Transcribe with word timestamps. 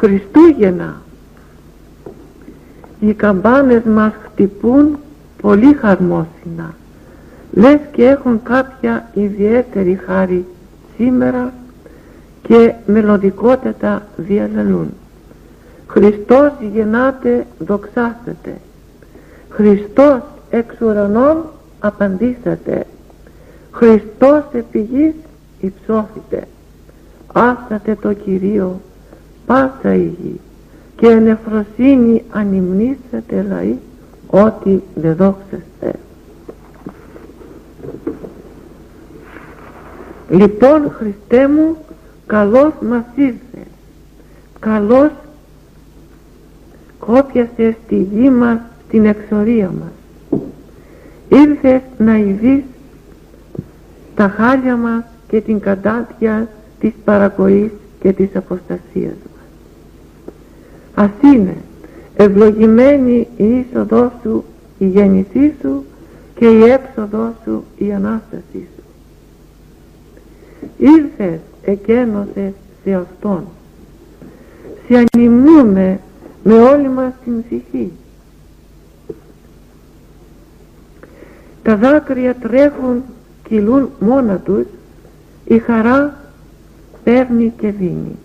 Χριστούγεννα. 0.00 1.02
Οι 3.00 3.12
καμπάνες 3.14 3.82
μας 3.82 4.12
χτυπούν 4.24 4.98
πολύ 5.42 5.74
χαρμόσυνα. 5.74 6.74
Λες 7.52 7.78
και 7.92 8.06
έχουν 8.06 8.42
κάποια 8.42 9.10
ιδιαίτερη 9.14 10.00
χάρη 10.06 10.46
σήμερα 10.96 11.52
και 12.42 12.74
μελωδικότητα 12.86 14.06
διαλαλούν. 14.16 14.94
Χριστός 15.86 16.52
γεννάται 16.72 17.46
δοξάσετε 17.58 18.56
Χριστός 19.48 20.20
εξ 20.50 20.80
ουρανών 20.80 21.44
απαντήσατε. 21.80 22.86
Χριστός 23.70 24.44
επί 24.52 24.80
γης 24.80 25.14
υψώθητε. 25.60 26.46
Άσατε 27.32 27.94
το 28.00 28.12
Κυρίο 28.12 28.80
πάσα 29.50 29.94
η 29.94 30.14
γη. 30.22 30.40
Και 30.96 31.06
εν 31.06 31.26
εφροσύνη 31.26 32.24
ανυμνήσατε 32.30 33.46
λαοί 33.48 33.76
ότι 34.26 34.82
δεν 34.94 35.16
δόξαστε. 35.16 35.98
Λοιπόν 40.28 40.90
Χριστέ 40.90 41.48
μου 41.48 41.76
καλός 42.26 42.72
μας 42.88 43.04
ήρθε. 43.14 43.66
Καλός 44.58 45.10
κόπιασε 46.98 47.76
στη 47.84 47.96
γη 47.96 48.30
μας 48.30 48.58
την 48.90 49.04
εξορία 49.04 49.70
μας. 49.80 50.40
Ήρθες 51.28 51.80
να 51.98 52.18
ειδείς 52.18 52.62
τα 54.14 54.28
χάλια 54.28 54.76
μας 54.76 55.04
και 55.28 55.40
την 55.40 55.60
κατάτια 55.60 56.48
της 56.80 56.92
παρακοής 57.04 57.70
και 58.00 58.12
της 58.12 58.36
αποστασίας 58.36 59.14
μας 61.00 61.10
ας 61.22 61.32
είναι. 61.32 61.56
Ευλογημένη 62.16 63.28
η 63.36 63.44
είσοδός 63.44 64.12
σου 64.22 64.44
η 64.78 64.86
γέννησή 64.86 65.54
σου 65.60 65.84
και 66.34 66.46
η 66.46 66.62
έξοδό 66.62 67.34
σου 67.44 67.64
η 67.76 67.92
Ανάστασή 67.92 68.68
σου. 68.74 68.82
Ήρθες 70.78 71.40
εκένωσες 71.62 72.52
σε 72.84 72.92
Αυτόν. 72.92 73.44
Σε 74.88 75.06
ανυμνούμε 75.12 76.00
με 76.42 76.54
όλη 76.54 76.88
μας 76.88 77.12
την 77.24 77.44
ψυχή. 77.44 77.92
Τα 81.62 81.76
δάκρυα 81.76 82.34
τρέχουν, 82.34 83.02
κυλούν 83.48 83.90
μόνα 84.00 84.36
τους, 84.36 84.66
η 85.44 85.58
χαρά 85.58 86.14
παίρνει 87.04 87.52
και 87.58 87.70
δίνει. 87.70 88.16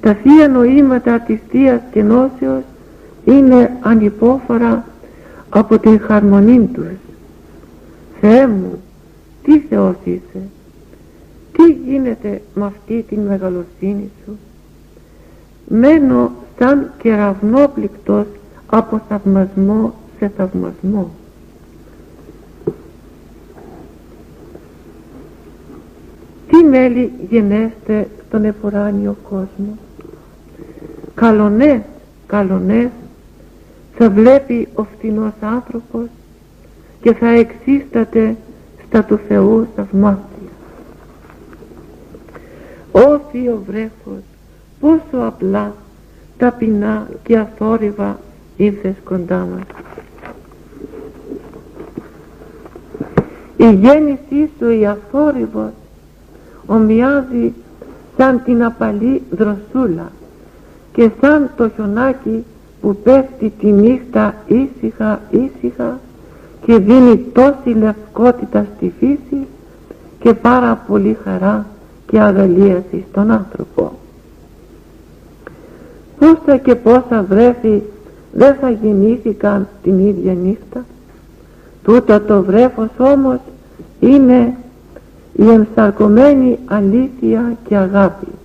Τα 0.00 0.14
θεία 0.14 0.48
νοήματα 0.48 1.18
της 1.20 1.38
Θείας 1.50 1.80
Κενώσεως 1.92 2.62
είναι 3.24 3.76
ανυπόφορα 3.80 4.84
από 5.48 5.78
την 5.78 6.00
χαρμονή 6.00 6.68
τους. 6.72 6.86
Θεέ 8.20 8.46
μου, 8.46 8.82
τι 9.42 9.58
Θεός 9.58 9.94
είσαι, 10.04 10.42
τι 11.52 11.72
γίνεται 11.72 12.42
με 12.54 12.64
αυτή 12.64 13.04
την 13.08 13.20
μεγαλοσύνη 13.20 14.10
σου; 14.24 14.38
Μένω 15.68 16.30
σαν 16.58 16.92
κεραυνόπληκτος 17.02 18.26
από 18.66 19.00
θαυμασμό 19.08 19.94
σε 20.18 20.30
θαυμασμό. 20.36 21.10
Τι 26.48 26.64
μέλη 26.64 27.12
γενέστε 27.30 28.08
στον 28.26 28.44
εφοράνιο 28.44 29.16
κόσμο; 29.30 29.78
Καλονές, 31.16 31.80
καλονές 32.26 32.88
θα 33.94 34.10
βλέπει 34.10 34.68
ο 34.74 34.84
φτηνός 34.84 35.32
άνθρωπος 35.40 36.06
και 37.00 37.14
θα 37.14 37.28
εξίσταται 37.28 38.36
στα 38.86 39.04
του 39.04 39.20
Θεού 39.28 39.66
θαυμάτια. 39.76 40.50
Ω 42.92 43.20
Θείο 43.30 43.62
βρέφος, 43.66 44.22
πόσο 44.80 45.26
απλά, 45.26 45.74
ταπεινά 46.38 47.08
και 47.22 47.38
αθόρυβα 47.38 48.18
ήρθες 48.56 48.94
κοντά 49.04 49.38
μας. 49.38 49.66
Η 53.56 53.74
γέννησή 53.74 54.50
σου 54.58 54.70
η 54.70 54.86
αθόρυβος 54.86 55.72
ομοιάζει 56.66 57.52
σαν 58.16 58.42
την 58.44 58.64
απαλή 58.64 59.22
δροσούλα 59.30 60.12
και 60.96 61.10
σαν 61.20 61.50
το 61.56 61.68
χιονάκι 61.68 62.44
που 62.80 62.96
πέφτει 63.02 63.52
τη 63.60 63.66
νύχτα 63.66 64.34
ήσυχα 64.46 65.20
ήσυχα 65.30 66.00
και 66.64 66.78
δίνει 66.78 67.18
τόση 67.32 67.68
λευκότητα 67.78 68.66
στη 68.76 68.92
φύση 68.98 69.46
και 70.20 70.34
πάρα 70.34 70.84
πολύ 70.88 71.16
χαρά 71.24 71.66
και 72.06 72.20
αγαλίαση 72.20 73.04
στον 73.10 73.30
άνθρωπο. 73.30 73.92
Πόσα 76.18 76.56
και 76.56 76.74
πόσα 76.74 77.26
βρέφη 77.28 77.82
δεν 78.32 78.54
θα 78.54 78.70
γεννήθηκαν 78.70 79.68
την 79.82 79.98
ίδια 79.98 80.32
νύχτα. 80.32 80.84
Τούτο 81.82 82.20
το 82.20 82.42
βρέφος 82.42 82.90
όμως 82.98 83.38
είναι 84.00 84.54
η 85.32 85.48
ενσαρκωμένη 85.48 86.58
αλήθεια 86.66 87.56
και 87.68 87.76
αγάπη. 87.76 88.35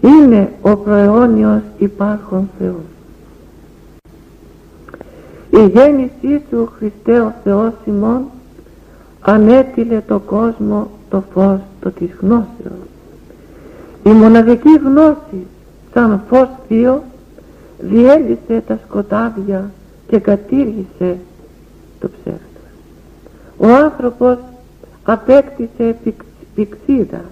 Είναι 0.00 0.52
ο 0.62 0.76
προαιώνιος 0.76 1.62
υπάρχον 1.78 2.48
Θεός. 2.58 2.90
Η 5.50 5.66
γέννησή 5.66 6.42
σου 6.50 6.72
Χριστέ 6.78 7.20
ο 7.20 7.32
Θεός 7.44 7.72
ημών 7.84 8.22
ανέτειλε 9.20 10.00
το 10.00 10.18
κόσμο 10.18 10.90
το 11.10 11.22
φως 11.32 11.58
το 11.80 11.90
της 11.90 12.10
γνώσεως. 12.20 12.88
Η 14.04 14.10
μοναδική 14.10 14.78
γνώση 14.84 15.46
σαν 15.94 16.22
φως 16.28 16.48
θείο 16.68 17.02
διέλυσε 17.78 18.62
τα 18.66 18.78
σκοτάδια 18.86 19.70
και 20.08 20.18
κατήργησε 20.18 21.18
το 22.00 22.08
ψεύδος. 22.08 22.40
Ο 23.56 23.66
άνθρωπος 23.66 24.36
απέκτησε 25.04 25.96
πηξίδα, 26.54 27.24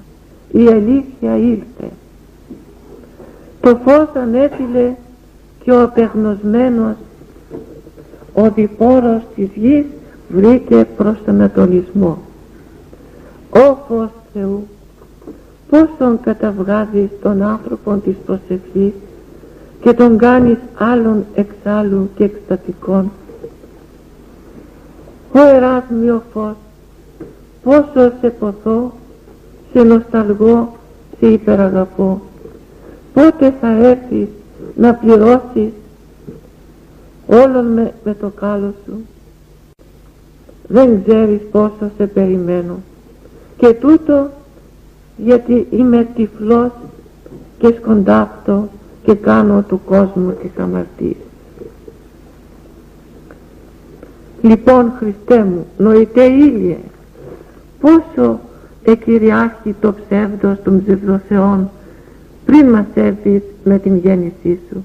η 0.53 0.67
αλήθεια 0.67 1.37
ήλθε. 1.37 1.91
Το 3.60 3.81
φως 3.84 4.08
ανέτειλε 4.14 4.94
και 5.62 5.72
ο 5.72 5.82
απεγνωσμένος 5.82 6.94
ο 8.34 8.50
διπόρος 8.50 9.22
της 9.34 9.49
γης 9.55 9.84
βρήκε 10.28 10.87
προς 10.96 11.16
τον 11.25 11.34
Ανατολισμό. 11.34 12.19
Ω 13.50 13.76
φως 13.88 14.08
Θεού, 14.32 14.66
τον 15.99 16.20
καταβγάζεις 16.20 17.08
τον 17.22 17.43
άνθρωπο 17.43 17.94
της 18.05 18.14
προσευχής 18.26 18.93
και 19.81 19.93
τον 19.93 20.19
κάνεις 20.19 20.58
άλλον 20.75 21.25
εξάλλου 21.34 22.10
και 22.16 22.25
εκστατικών. 22.25 23.10
Ω 25.32 25.38
εράσμιο 25.38 26.22
φως, 26.32 26.55
πόσο 27.62 28.12
σε 28.20 28.28
ποθώ, 28.28 28.93
σε 29.72 29.82
νοσταλγώ, 29.82 30.76
σε 31.19 31.26
υπεραγαπώ. 31.26 32.20
Πότε 33.19 33.55
θα 33.61 33.69
έρθεις 33.69 34.29
να 34.76 34.94
πληρώσεις 34.94 35.73
όλον 37.26 37.67
με, 37.67 37.94
με 38.05 38.15
το 38.15 38.29
κάλο 38.29 38.75
σου; 38.85 38.94
Δεν 40.67 41.03
ξέρεις 41.05 41.41
πόσο 41.50 41.91
σε 41.97 42.06
περιμένω. 42.06 42.79
Και 43.56 43.75
τούτο 43.75 44.31
γιατί 45.17 45.67
είμαι 45.70 46.09
τυφλός 46.15 46.70
και 47.59 47.75
σκοντάφτω 47.81 48.69
και 49.03 49.15
κάνω 49.15 49.62
του 49.69 49.81
κόσμου 49.85 50.32
τις 50.43 50.50
αμαρτίες. 50.59 51.17
Λοιπόν 54.43 54.93
Χριστέ 54.98 55.44
μου, 55.44 55.67
νοητέ 55.79 56.25
ήλιε, 56.25 56.79
πόσο 57.81 58.41
εκυριάρχει 58.84 59.75
το 59.81 59.94
ψεύδος 59.94 60.63
των 60.65 60.82
ψευδοθεών 60.84 61.70
πριν 62.48 62.69
μας 62.69 62.86
έρθεις 62.94 63.43
με 63.64 63.78
την 63.78 63.96
γέννησή 63.96 64.60
σου. 64.69 64.84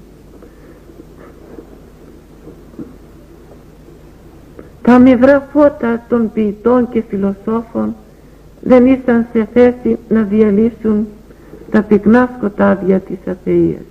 Τα 4.82 4.98
μηδρά 4.98 5.48
φώτα 5.52 6.02
των 6.08 6.30
ποιητών 6.32 6.88
και 6.88 7.02
φιλοσόφων 7.08 7.94
δεν 8.60 8.86
ήσαν 8.86 9.26
σε 9.32 9.48
θέση 9.52 9.98
να 10.08 10.22
διαλύσουν 10.22 11.06
τα 11.70 11.82
πυκνά 11.82 12.30
σκοτάδια 12.36 13.00
της 13.00 13.18
αθείας. 13.26 13.82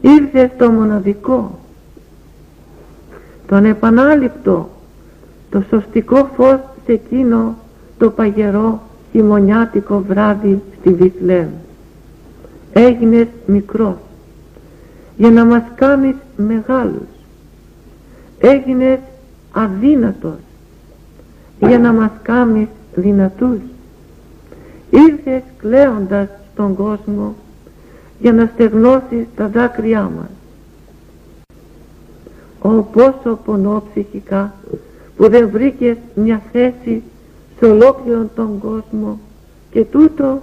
Ήρθε 0.00 0.50
στο 0.54 0.70
μοναδικό, 0.70 1.58
τον 3.46 3.64
επανάληπτο, 3.64 4.68
το 5.50 5.62
σωστικό 5.68 6.30
φως 6.36 6.58
σε 6.84 6.92
εκείνο 6.92 7.56
το 7.98 8.10
παγερό 8.10 8.82
χειμωνιάτικο 9.12 10.04
βράδυ 10.08 10.62
στη 10.80 10.92
Βιθλέμ. 10.92 11.48
Έγινες 12.72 13.26
μικρός 13.46 13.96
για 15.16 15.30
να 15.30 15.44
μας 15.44 15.62
κάνεις 15.74 16.14
μεγάλους. 16.36 17.08
Έγινες 18.38 18.98
αδύνατος 19.52 20.38
για 21.60 21.78
να 21.78 21.92
μας 21.92 22.10
κάνεις 22.22 22.68
δυνατούς. 22.94 23.58
Ήρθες 24.90 25.42
κλαίοντας 25.58 26.28
στον 26.52 26.74
κόσμο 26.74 27.34
για 28.20 28.32
να 28.32 28.50
στεγνώσεις 28.54 29.26
τα 29.36 29.48
δάκρυά 29.48 30.02
μας. 30.02 30.30
Ω 32.62 32.82
πόσο 32.82 33.38
πονώ 33.44 33.82
ψυχικά 33.90 34.54
που 35.16 35.28
δεν 35.28 35.50
βρήκες 35.50 35.96
μια 36.14 36.42
θέση 36.52 37.02
σε 37.58 37.64
ολόκληρο 37.64 38.28
τον 38.34 38.58
κόσμο 38.58 39.18
και 39.70 39.84
τούτο 39.84 40.42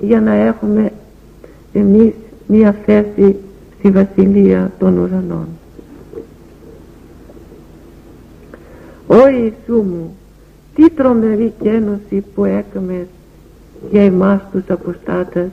για 0.00 0.20
να 0.20 0.32
έχουμε 0.32 0.92
εμείς 1.76 2.12
μια 2.46 2.76
θέση 2.84 3.36
στη 3.78 3.90
Βασιλεία 3.90 4.72
των 4.78 4.98
Ουρανών. 4.98 5.46
Ω 9.06 9.28
Ιησού 9.28 9.82
μου, 9.82 10.16
τι 10.74 10.90
τρομερή 10.90 11.52
κένωση 11.62 12.24
που 12.34 12.44
έκαμες 12.44 13.06
για 13.90 14.02
εμάς 14.02 14.40
τους 14.52 14.62
αποστάτες 14.68 15.48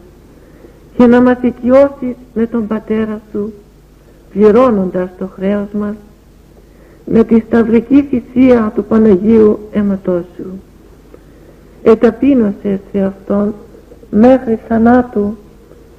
και 0.97 1.05
να 1.05 1.21
μας 1.21 1.37
οικειώσεις 1.41 2.15
με 2.33 2.45
τον 2.45 2.67
Πατέρα 2.67 3.21
Σου 3.31 3.53
πληρώνοντας 4.33 5.09
το 5.17 5.29
χρέος 5.35 5.67
μας 5.71 5.95
με 7.05 7.23
τη 7.23 7.39
σταυρική 7.39 8.01
θυσία 8.01 8.71
του 8.75 8.83
Παναγίου 8.83 9.59
αίματός 9.71 10.23
Σου. 10.35 10.61
Εταπείνωσες 11.83 12.79
σε 12.91 13.01
Αυτόν 13.01 13.53
μέχρι 14.09 14.59
θανάτου, 14.67 15.37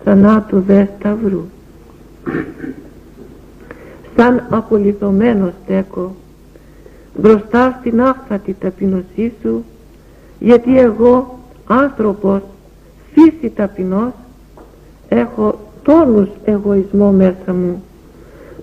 θανάτου 0.05 0.61
δε 0.61 0.85
σταυρού. 0.99 1.45
Σαν 4.17 4.47
απολυθωμένο 4.51 5.53
στέκω 5.63 6.15
μπροστά 7.19 7.77
στην 7.81 8.03
άφθατη 8.03 8.57
ταπεινωσή 8.61 9.33
σου 9.43 9.65
γιατί 10.39 10.79
εγώ 10.79 11.39
άνθρωπος 11.67 12.41
φύση 13.13 13.51
ταπεινός 13.51 14.13
έχω 15.09 15.59
τόνους 15.83 16.29
εγωισμό 16.45 17.11
μέσα 17.11 17.53
μου 17.53 17.85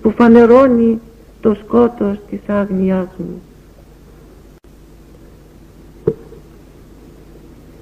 που 0.01 0.12
φανερώνει 0.12 1.00
το 1.41 1.53
σκότος 1.63 2.17
της 2.29 2.39
άγνοιάς 2.48 3.07
μου. 3.17 3.41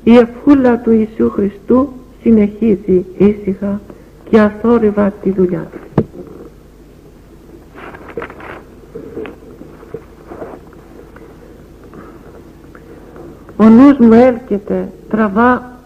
Η 0.03 0.17
ευχούλα 0.17 0.77
του 0.77 0.91
Ιησού 0.91 1.29
Χριστού 1.29 1.89
συνεχίζει 2.21 3.05
ήσυχα 3.17 3.81
και 4.29 4.39
αθόρυβα 4.39 5.13
τη 5.23 5.31
δουλειά 5.31 5.67
του. 5.71 6.03
Ο 13.57 13.69
νους 13.69 13.97
μου 13.97 14.13
έλκεται, 14.13 14.91
τραβά, 15.09 15.77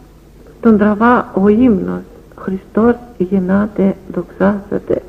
τον 0.62 0.78
τραβά 0.78 1.32
ο 1.34 1.48
ύμνος 1.48 2.02
Χριστός 2.44 2.96
γεννάται, 3.18 3.96
δοξάσατε. 4.14 5.02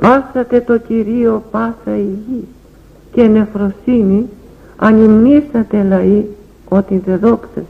Άσατε 0.00 0.60
το 0.60 0.78
Κυρίο 0.78 1.42
πάσα 1.50 1.96
η 1.96 2.18
γη 2.26 2.48
και 3.12 3.22
νεφροσύνη 3.22 4.28
ανυμνήσατε 4.76 5.82
λαοί 5.82 6.24
ότι 6.68 7.02
δεν 7.06 7.18
δόξαστε. 7.18 7.64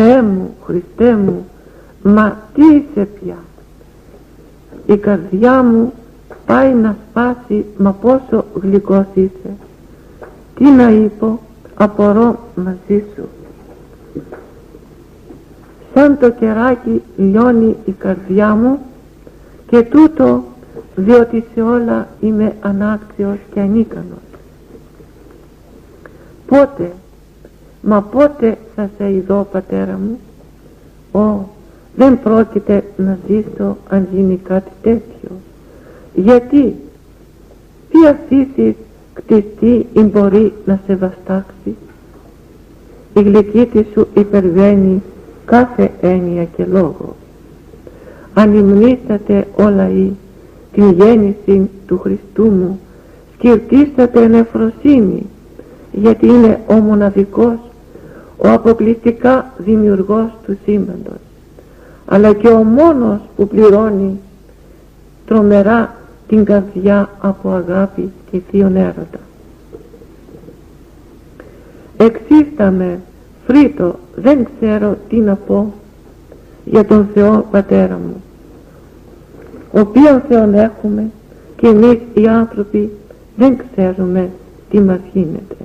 Θεέ 0.00 0.22
μου, 0.22 0.56
Χριστέ 0.64 1.16
μου, 1.16 1.46
μα 2.02 2.36
τι 2.54 2.62
είσαι 2.62 3.08
πια; 3.20 3.36
Η 4.86 4.96
καρδιά 4.96 5.62
μου 5.62 5.92
πάει 6.46 6.74
να 6.74 6.96
σπάσει, 7.10 7.64
μα 7.78 7.92
πόσο 7.92 8.44
γλυκός 8.62 9.04
είσαι. 9.14 9.56
Τι 10.54 10.64
να 10.64 10.90
είπω, 10.90 11.40
απορώ 11.74 12.38
μαζί 12.54 13.04
σου. 13.14 13.28
Σαν 15.94 16.18
το 16.18 16.30
κεράκι 16.30 17.02
λιώνει 17.16 17.76
η 17.84 17.92
καρδιά 17.92 18.54
μου 18.54 18.78
και 19.66 19.82
τούτο 19.82 20.44
διότι 20.96 21.44
σε 21.54 21.62
όλα 21.62 22.08
είμαι 22.20 22.56
ανάκτιος 22.60 23.38
και 23.54 23.60
ανίκανος. 23.60 24.28
Πότε, 26.46 26.92
μα 27.88 28.02
πότε 28.02 28.58
θα 28.74 28.90
σε 28.96 29.12
ειδώ 29.12 29.46
πατέρα 29.52 29.98
μου, 29.98 30.18
Ω, 31.22 31.48
δεν 31.96 32.22
πρόκειται 32.22 32.84
να 32.96 33.18
ζήσω 33.28 33.76
αν 33.88 34.08
γίνει 34.14 34.40
κάτι 34.48 34.70
τέτοιο. 34.82 35.30
Γιατί, 36.14 36.74
τι 37.90 38.06
αφήσεις 38.06 38.74
κτιστή 39.12 39.86
ή 39.92 40.00
μπορεί 40.00 40.52
να 40.64 40.80
σε 40.86 40.94
βαστάξει; 40.94 41.76
Η 43.14 43.22
γλυκύτη 43.22 43.86
σου 43.92 44.06
υπερβαίνει 44.14 45.02
κάθε 45.44 45.90
έννοια 46.00 46.44
και 46.44 46.64
λόγο. 46.64 47.16
Ανυμνήσατε 48.34 49.46
όλα 49.56 49.88
ή 49.88 50.10
την 50.72 50.90
γέννηση 50.90 51.70
του 51.86 51.98
Χριστού 51.98 52.44
μου, 52.44 52.80
σκυρτήσατε 53.34 54.26
νεφροσύνη, 54.26 55.26
γιατί 55.92 56.26
είναι 56.26 56.60
ο 56.66 56.74
μοναδικός, 56.74 57.58
ο 58.38 58.48
αποκλειστικά 58.48 59.52
δημιουργός 59.58 60.30
του 60.46 60.58
σύμπαντος, 60.64 61.20
αλλά 62.06 62.32
και 62.32 62.48
ο 62.48 62.62
μόνος 62.62 63.18
που 63.36 63.48
πληρώνει 63.48 64.20
τρομερά 65.26 65.94
την 66.28 66.44
καρδιά 66.44 67.10
από 67.20 67.50
αγάπη 67.50 68.10
και 68.30 68.40
θείον 68.50 68.76
έρωτα. 68.76 69.18
Εξίσταμε, 71.96 73.00
φρύτω, 73.46 73.94
δεν 74.16 74.46
ξέρω 74.60 74.96
τι 75.08 75.16
να 75.16 75.34
πω 75.34 75.72
για 76.64 76.84
τον 76.84 77.08
Θεό 77.14 77.46
Πατέρα 77.50 77.98
μου, 78.06 78.22
ο 79.72 79.80
οποίον 79.80 80.22
Θεόν 80.28 80.54
έχουμε 80.54 81.10
και 81.56 81.66
εμείς 81.66 81.98
οι 82.14 82.26
άνθρωποι 82.26 82.90
δεν 83.36 83.58
ξέρουμε 83.72 84.30
τι 84.70 84.80
μας 84.80 85.00
γίνεται. 85.12 85.56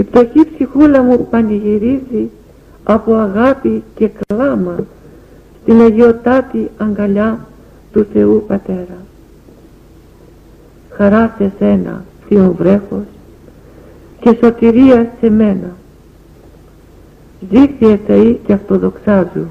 Η 0.00 0.02
πτωχή 0.02 0.48
ψυχούλα 0.54 1.02
μου 1.02 1.26
πανηγυρίζει 1.30 2.30
από 2.84 3.14
αγάπη 3.14 3.82
και 3.94 4.10
κλάμα 4.26 4.84
στην 5.62 5.80
αγιοτάτη 5.80 6.70
αγκαλιά 6.76 7.46
του 7.92 8.06
Θεού 8.12 8.44
Πατέρα. 8.46 8.96
Χαρά 10.90 11.34
σε 11.38 11.52
σένα, 11.58 12.04
Θείο 12.28 12.54
βρέφος, 12.58 13.04
και 14.20 14.36
σωτηρία 14.42 15.12
σε 15.20 15.30
μένα. 15.30 15.76
Ζήφιε 17.50 17.98
Θεοί 18.06 18.40
και 18.46 18.52
αυτοδοξάζου. 18.52 19.46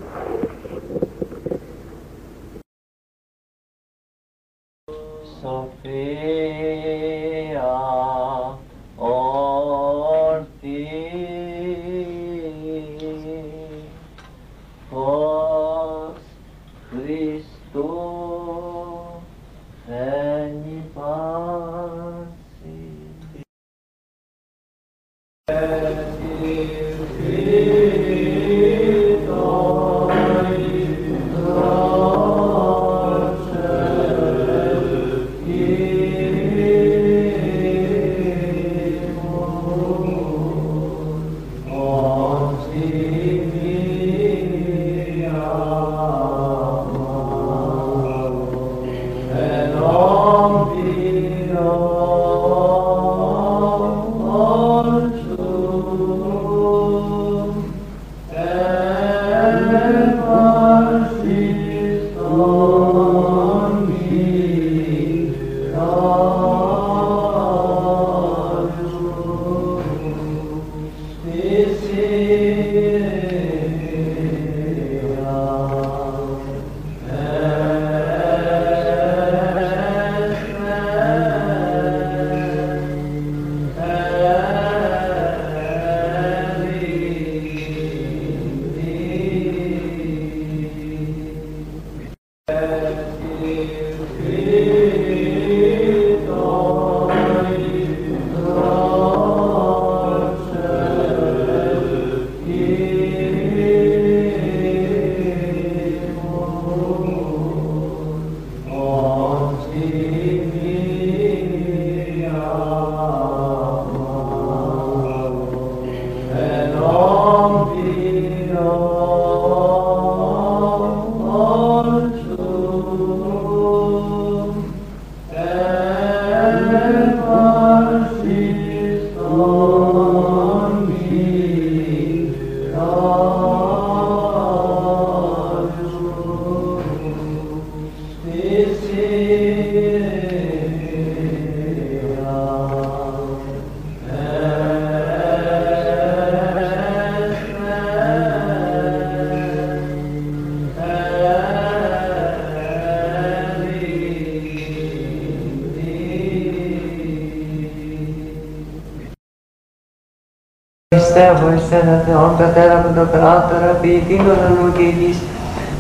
Κράτορα, 163.80 164.00
ποιητήν 164.08 164.22
ουρανού 164.28 164.68
και 164.78 164.88
γης, 164.98 165.18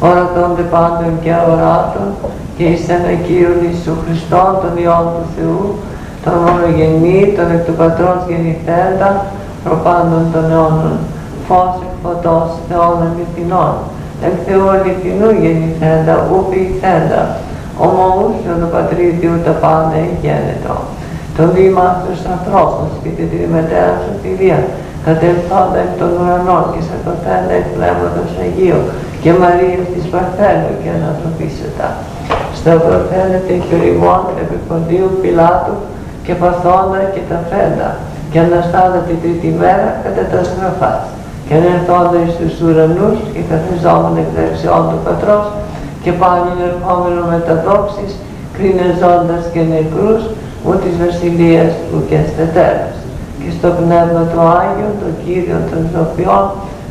ορατώνται 0.07 0.65
πάντων 0.73 1.11
και 1.23 1.31
αοράτων, 1.39 2.07
και 2.57 2.63
εις 2.71 2.89
ένα 2.95 3.11
Κύριον 3.25 3.59
Ιησού 3.65 3.93
Χριστόν, 4.03 4.51
τον 4.61 4.73
Υιόν 4.81 5.05
του 5.13 5.25
Θεού, 5.35 5.63
τον 6.23 6.35
μονογενή, 6.43 7.19
τον 7.35 7.47
εκ 7.55 7.61
του 7.67 7.75
Πατρός 7.79 8.19
γεννηθέντα, 8.29 9.09
προπάντων 9.63 10.23
των 10.33 10.45
αιώνων, 10.51 10.95
φως 11.47 11.73
εκ 11.85 11.93
φωτός 12.03 12.49
Θεών 12.67 12.97
αληθινών, 13.05 13.73
εκ 14.27 14.37
Θεού 14.45 14.65
αληθινού 14.73 15.29
γεννηθέντα, 15.41 16.13
ου 16.29 16.37
ποιηθέντα, 16.49 17.21
ομοούσιον 17.85 18.57
του 18.61 18.69
Πατρίδιου 18.73 19.35
τα 19.45 19.53
πάντα 19.63 19.99
γένετο. 20.21 20.75
Το 21.37 21.43
βήμα 21.55 21.85
στους 21.99 22.19
ανθρώπους 22.33 22.91
και 23.01 23.09
την 23.17 23.27
τριμετέρα 23.31 23.93
σωτηρία, 25.09 25.17
κατελθόντα 25.17 25.79
εκ 25.85 25.93
των 25.99 26.09
ουρανών 26.19 26.63
και 26.73 26.81
σαρκωθέντα 26.87 27.53
εκ 27.59 27.67
Πνεύματος 27.75 28.29
Αγίου 28.43 28.81
και 29.21 29.31
Μαρίας 29.41 29.85
της 29.93 30.05
Παρθένου 30.11 30.71
και 30.81 30.89
ανθρωπίσετα. 31.11 31.87
Στα 32.57 32.73
προφαίνεται 32.85 33.53
και 33.65 33.75
ρημών 33.83 34.21
επί 34.41 34.57
Ποντίου 34.67 35.09
Πιλάτου 35.21 35.75
και 36.25 36.33
παθόντα 36.41 37.01
και 37.13 37.23
τα 37.29 37.39
φέντα. 37.49 37.89
Και 38.31 38.39
αναστάδα 38.45 38.99
την 39.07 39.17
τρίτη 39.21 39.49
μέρα 39.61 39.89
κατά 40.03 40.23
τα 40.31 40.39
στραφάς 40.49 41.03
και 41.45 41.53
ανερθόντα 41.59 42.17
εις 42.23 42.33
τους 42.39 42.55
ουρανούς 42.63 43.17
και 43.33 43.41
καθιζόμουν 43.51 44.15
εκ 44.21 44.29
δεξιών 44.37 44.83
του 44.89 44.99
Πατρός 45.05 45.45
και 46.03 46.11
πάλι 46.21 46.49
ερχόμενο 46.69 47.21
με 47.31 47.37
τα 47.47 47.55
δόξης 47.65 48.11
κρίνεζόντας 48.55 49.43
και 49.53 49.61
νεκρούς 49.71 50.21
ου 50.65 50.71
της 50.83 50.93
βασιλείας 51.03 51.71
του 51.87 51.97
και 52.09 52.17
στετέρας 52.29 52.88
και 52.88 52.88
στο 53.59 53.69
πνεύμα 53.79 54.21
του 54.31 54.41
Άγιον, 54.59 54.93
τον 55.01 55.13
Κύριο 55.23 55.59
των 55.69 55.81
Σοφιών, 55.91 56.45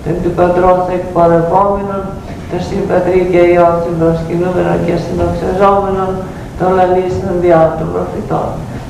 τον 0.04 0.14
του 0.22 0.32
Πατρός 0.38 0.82
εκπορευόμενων, 0.96 2.02
τον 2.50 2.60
Συμπατρί 2.66 3.20
και 3.32 3.42
Υιόν 3.52 3.74
συμπροσκυνούμενων 3.84 4.76
και 4.86 4.94
συνοξεζόμενων, 5.04 6.10
των 6.58 6.68
λαλήσεων 6.78 7.34
διά 7.42 7.62
των 7.78 7.86
προφητών. 7.92 8.48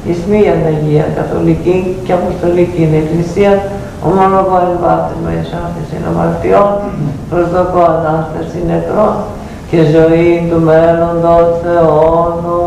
Εις 0.08 0.20
μίαν 0.30 0.60
Αγία 0.72 1.06
Καθολική 1.18 1.78
και 2.04 2.12
Αποστολική 2.20 2.84
Εκκλησία, 3.00 3.52
ομολογώ 4.08 4.56
εν 4.66 4.74
βάπτισμα 4.82 5.30
εις 5.38 5.50
άφησιν 5.64 6.02
αμαρτιών, 6.10 6.72
προσδοκώ 7.30 7.82
Ανάσταση 7.96 8.58
νεκρών 8.70 9.14
και 9.70 9.80
ζωή 9.94 10.32
του 10.48 10.60
μέλλοντος 10.68 11.50
αιώνων. 11.72 12.57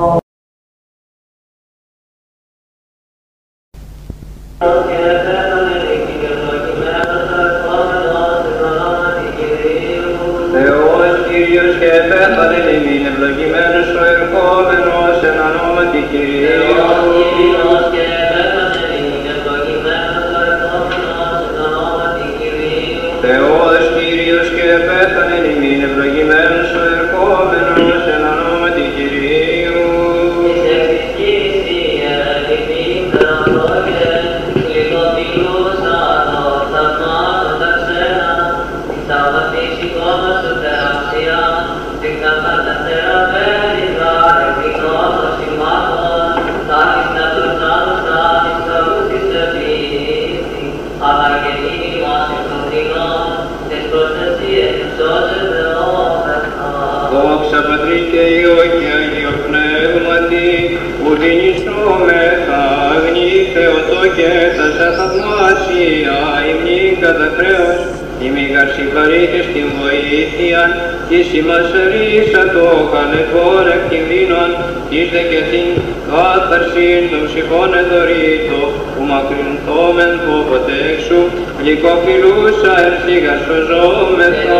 Θαυμάσια, 65.82 66.20
ημνή 66.52 66.98
κατά 67.02 67.28
χρέος, 67.38 67.80
ημίγαρ 68.26 68.68
συγχαρήτης 68.76 69.46
την 69.54 69.68
βοήθεια, 69.80 70.62
της 71.10 71.26
ημάς 71.40 71.70
ρίσα 71.92 72.44
το 72.56 72.68
καλετόρ 72.94 73.64
εκ 73.76 73.84
κινδύνων, 73.90 74.50
της 74.90 75.06
δε 75.12 75.22
και 75.32 75.42
την 75.52 75.68
κάθαρσιν 76.10 77.02
των 77.12 77.22
ψυχών 77.28 77.70
εδωρήτω, 77.82 78.62
που 78.94 79.02
μακρυνθόμεν 79.12 80.14
πόποτε 80.26 80.76
εξού, 80.92 81.22
γλυκοφιλούσα 81.60 82.74
ερθίγα 82.86 83.36
σωζόμεθα. 83.46 84.60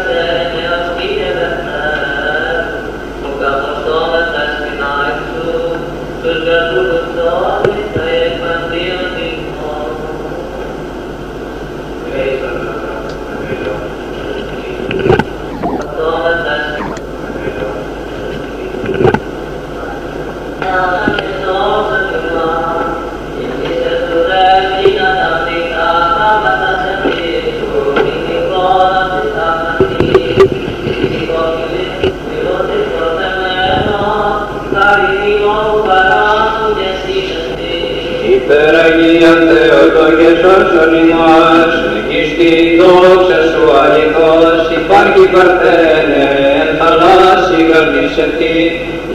Θεότο 39.49 40.05
και 40.17 40.29
σώσον 40.41 40.91
ημάς, 41.01 41.73
νικήστη 41.93 42.51
δόξα 42.79 43.39
σου 43.51 43.65
αληθώς, 43.81 44.59
υπάρχει 44.79 45.23
παρθένε, 45.33 46.23
εν 46.61 46.69
θαλάσσι 46.79 47.59
γαρδίσετη, 47.69 48.55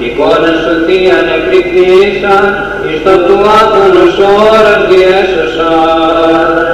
εικόνα 0.04 0.52
σου 0.62 0.74
θεία 0.86 1.18
νεκρυθήσαν, 1.28 2.44
εις 2.86 2.98
το 3.04 3.14
του 3.26 3.38
άθωνος 3.60 4.16
ώρας 4.48 4.80
διέσωσαν. 4.90 6.65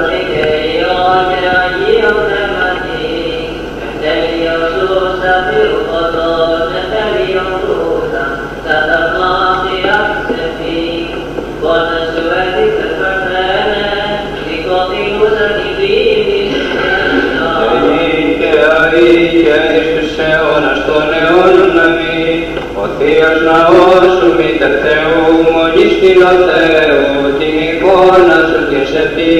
Και 18.92 18.98
αή 18.98 19.26
και 19.42 19.54
εις 19.76 19.88
τους 19.94 20.12
αιώνας 20.26 20.80
των 20.88 21.04
αιώνων 21.18 21.72
αμήν. 21.84 22.38
Ο 22.82 22.84
Θείος 22.96 23.38
Ναός 23.46 24.06
σου 24.18 24.28
μήτερ 24.38 24.72
Θεού, 24.82 25.24
μόλις 25.52 25.92
την 26.00 26.18
ο 26.30 26.34
Θεού, 26.48 27.00
την 27.38 27.54
εικόνα 27.66 28.38
σου 28.50 28.60
και 28.70 28.80
σε 28.92 29.02
πει, 29.14 29.32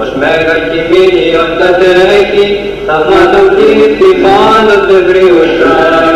ως 0.00 0.10
μέγα 0.20 0.56
κοιμήλιον 0.68 1.50
κατέχει, 1.60 2.46
θαυμάτων 2.86 3.46
πλήθη 3.56 4.10
πάντοτε 4.24 4.96
βριούσαν. 5.08 6.13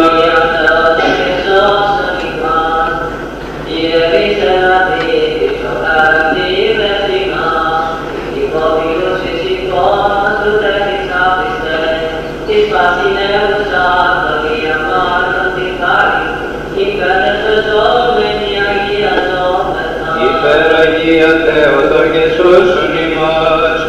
σώσον 22.49 22.93
ημάς, 23.05 23.81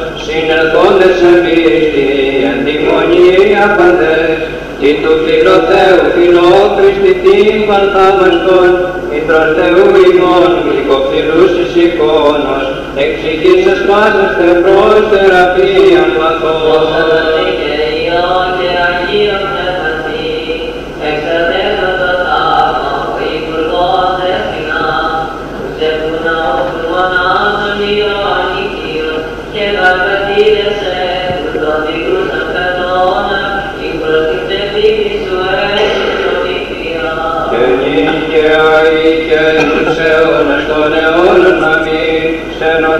σε 1.19 1.30
εμείς 1.38 1.84
την 1.93 2.41
αντιμονία 2.54 3.63
παντές, 3.78 4.39
και 4.82 4.91
του 5.02 5.13
φιλοθέου 5.24 6.02
φιλόχρηστη 6.15 7.12
την 7.24 7.56
παρθάμαστον, 7.67 8.72
μητρος 9.10 9.50
Θεού 9.58 9.88
ημών 10.10 10.52
γλυκοφιλούς 10.65 11.54
εικόνος, 11.84 12.65
εξηγήσας 13.04 13.80
πάσας 13.88 14.32
τε. 14.38 14.50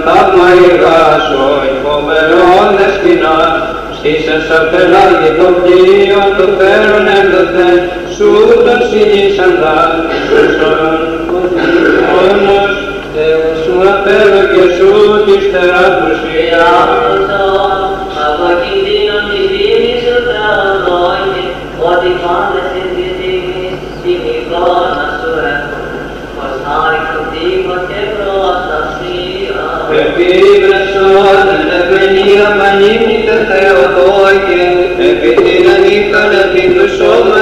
τα 0.06 0.20
μαγικά 0.38 1.02
σου 1.28 1.44
υπομερών 1.74 2.70
εσκηνά 2.88 3.40
Στήσες 3.98 4.48
απ' 4.58 4.70
πελάγι 4.72 5.32
το 5.40 5.48
πλοίο 5.62 6.24
το 6.38 6.46
φέρον 6.58 7.08
σου 8.16 8.32
το 8.66 8.76
συνήσαντα 8.90 9.78
σου 10.28 10.40
στον 10.54 10.92
όμως 12.30 12.72
Θεού 13.14 13.50
σου 13.64 13.76
απέλω 13.94 14.42
και 14.54 14.64
σου 14.76 14.90
τη 15.26 15.36
φτερά 15.46 15.86
προσφυγιά 16.00 16.72
από 18.26 18.48
κινδύνων 18.62 19.24
τη 19.32 19.42
δίνη 19.52 19.94
σου 20.04 20.16
τραγωγή 20.28 21.44
ότι 21.90 22.10
πάντα 22.24 22.68
Thank 30.19 30.43
you. 37.34 37.38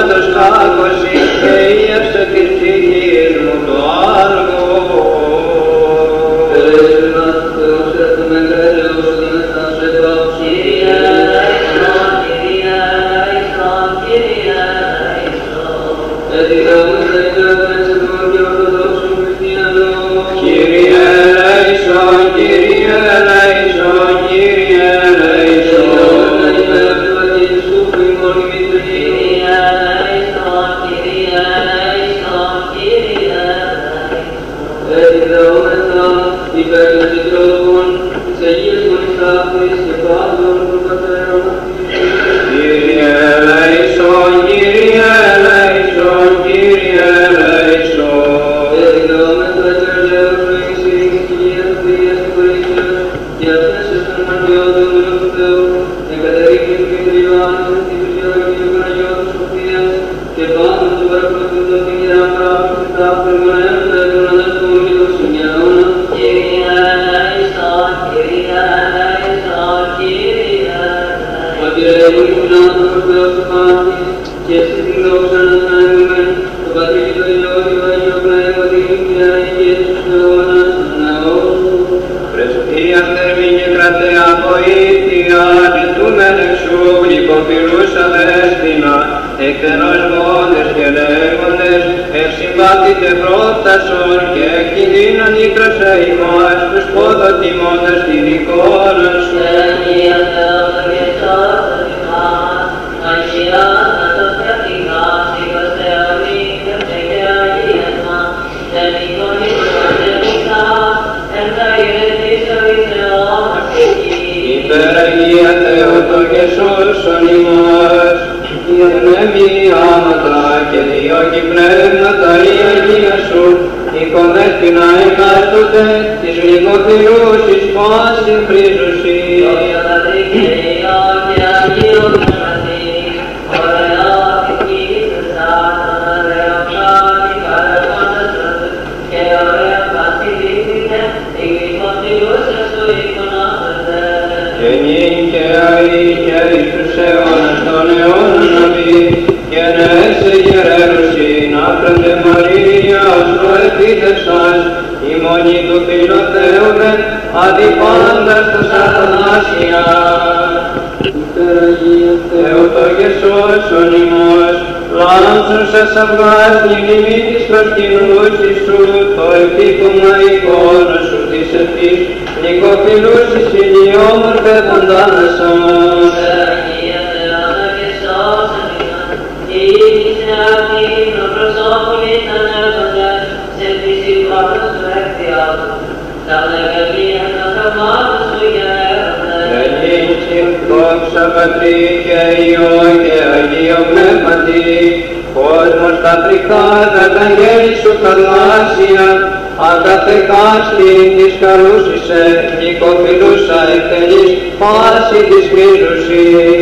Ανταθεκάστη 199.60 200.92
της 201.16 201.34
καλούσης 201.40 202.02
σε, 202.08 202.20
νοικοφιλούσα 202.58 203.58
εκτελής 203.74 204.37
poate 204.58 205.28
descrever 205.30 206.57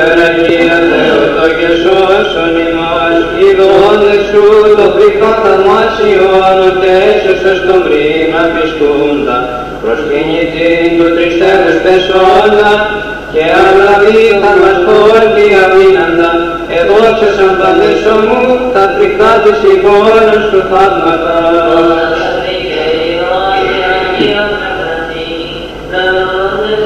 Υπεραγία 0.00 0.78
Θεότο 0.90 1.46
και 1.58 1.70
σώσον 1.82 2.54
ημάς, 2.66 3.18
ειδώντες 3.42 4.20
σου 4.30 4.44
το 4.78 4.86
φρικτό 4.94 5.30
θαυμάσιον, 5.42 6.58
τέσσερσος 6.82 7.56
στον 7.62 7.80
πρίμα 7.84 8.42
πιστούντα, 8.54 9.36
προσκυνητήν 9.82 10.90
του 10.96 11.08
τριστεύους 11.16 11.76
πεσόντα, 11.84 12.70
και 13.32 13.44
αλαβή 13.64 14.24
θα 14.42 14.52
μας 14.60 14.78
πόρτη 14.86 15.46
αμήναντα, 15.64 16.30
εδόξασαν 16.78 17.52
παντέσο 17.60 18.14
μου 18.26 18.40
τα 18.74 18.84
φρικτά 18.94 19.32
της 19.44 19.58
εικόνας 19.72 20.42
του 20.50 20.60
θαύματα. 20.70 21.36
Και 24.16 24.30
νυν 26.62 26.82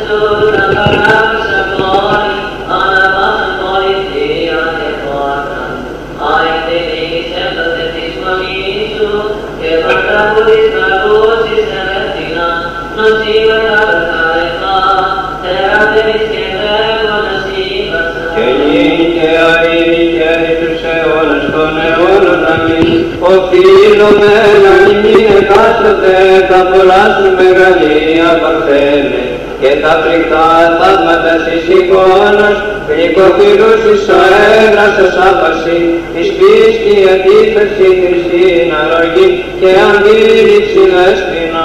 Οφείλουμε 23.33 24.35
να 24.65 24.75
μην 24.87 25.25
εκάστοτε 25.39 26.17
τα 26.49 26.61
πολλά 26.71 27.03
σου 27.15 27.29
μεγαλεία 27.39 28.29
παρθένε 28.43 29.23
και 29.61 29.71
τα 29.83 29.93
φρικτά 30.03 30.47
θαύματα 30.79 31.35
της 31.47 31.63
εικόνας 31.77 32.74
γλυκοφιλούς 32.95 33.83
εις 33.91 34.05
αέρας 34.23 34.95
ως 35.07 35.17
άπαση 35.29 35.81
εις 36.17 36.29
πίστη 36.39 36.95
αντίθεση 37.15 37.87
Χριστίν 38.01 38.69
αρρωγή 38.81 39.29
και 39.61 39.71
αντίληψη 39.91 40.83
δέσποινα. 40.95 41.65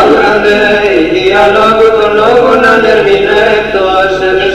Άκραντε 0.00 0.58
η 0.98 1.02
διαλόγου 1.14 1.88
των 1.98 2.10
λόγων 2.20 2.64
ανερμηνεύτος 2.72 3.23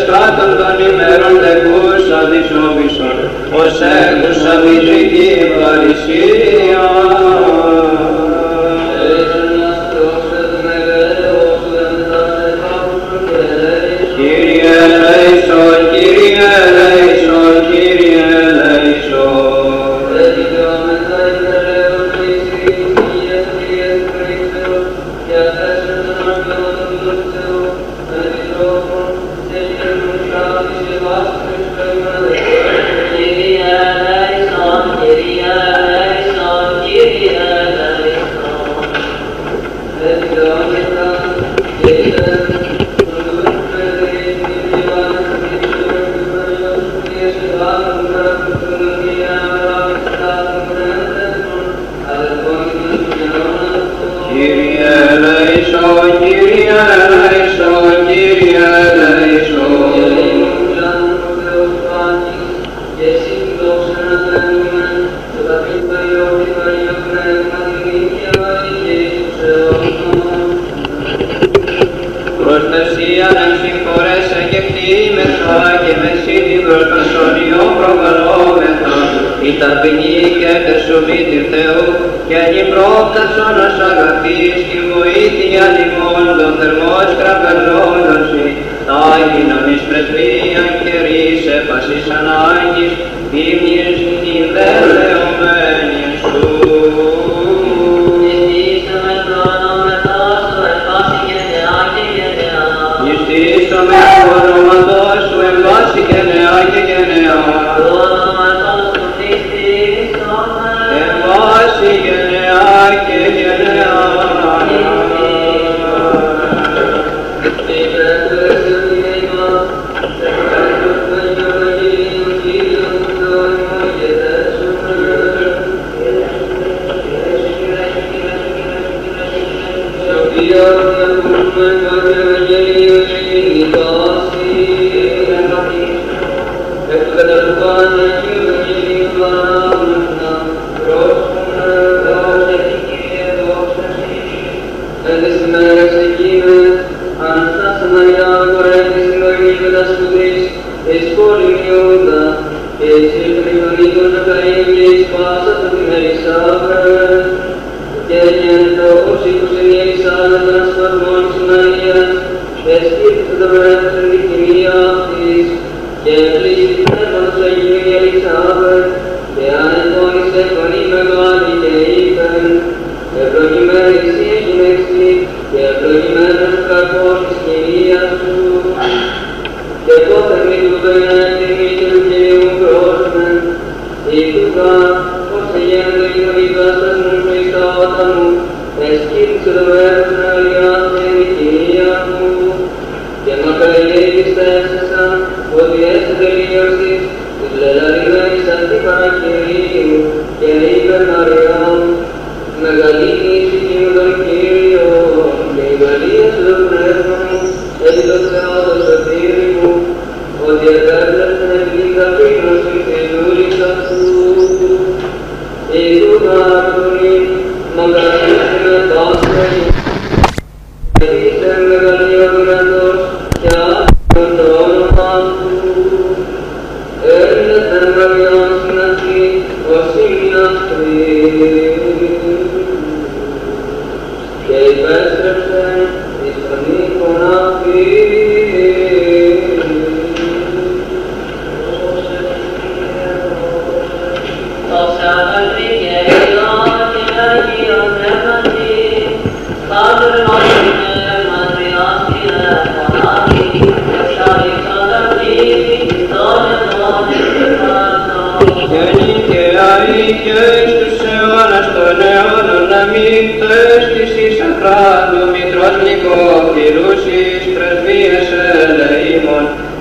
ευεσκάτων 0.10 0.52
των 0.60 0.76
ημέρων 0.88 1.36
τεκούς 1.44 2.04
αδυσόβησον 2.20 3.18
ως 3.62 3.76
έκουσα 4.06 4.54
μητρική 4.64 5.32
παρησία. 5.60 6.99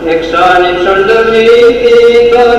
Ελεήμων 0.05 0.11
εξάνυψον 0.15 0.99
το 1.09 1.19
πλήθη 1.31 1.99
των 2.33 2.59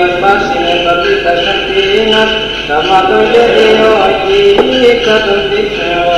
Κύριος 0.00 0.20
μας 0.20 0.42
είναι 0.56 0.74
το 0.84 0.94
τα 1.24 1.32
ακτίνος, 1.52 2.30
το 2.68 2.76
μαντολέριο 2.88 3.92
εκεί 4.10 4.42
κατ' 5.04 5.28
ο 5.32 5.36
τύπος. 5.50 6.10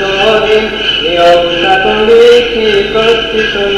Σαματογενείο 0.00 1.28
αγγίκα 1.32 1.74
των 1.82 1.98
δείξεων. 2.06 3.70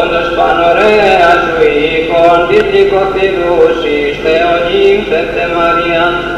Όντως 0.00 0.28
πανωρέα 0.36 1.30
σου 1.42 1.56
οίκον 1.78 2.40
δίπλικοφιλούσης 2.48 4.14
Θεονύμ 4.22 5.00
Θεέ 5.10 5.46
Μαρία 5.56 6.37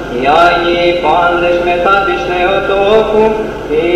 οι 0.13 0.23
Άγιοι 0.43 0.89
πάντες 1.03 1.57
μετά 1.67 1.95
της 2.05 2.21
Θεοτόκου 2.29 3.25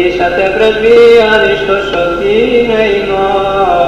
ήσατε 0.08 0.46
πρεσβείαν 0.56 1.42
εις 1.50 1.62
το 1.68 1.78
σωτήνε 1.90 2.82
ημάς. 3.00 3.85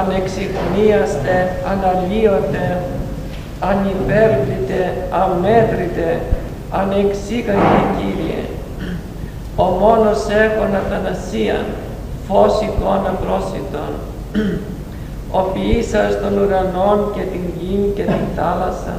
Ανεξιχνίαστε, 0.00 1.36
αναλύωτε, 1.72 2.66
ανυπέρβλητε, 3.70 4.82
αμέτρητε, 5.22 6.20
ανεξίκαγε 6.70 7.80
Κύριε. 7.96 8.42
Ο 9.56 9.64
μόνος 9.64 10.20
έχων 10.44 10.70
αθανασίαν, 10.80 11.66
φως 12.28 12.54
εικόνα 12.66 13.12
πρόσιτον, 13.22 13.92
ο 15.38 15.40
ποιήσας 15.40 16.20
των 16.20 16.32
ουρανών 16.38 16.98
και 17.14 17.24
την 17.32 17.44
γη 17.58 17.92
και 17.96 18.02
την 18.02 18.26
θάλασσα 18.36 18.94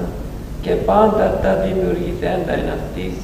και 0.61 0.71
πάντα 0.71 1.39
τα 1.43 1.53
δημιουργηθέντα 1.63 2.53
εν 2.53 2.69
αυτής. 2.77 3.15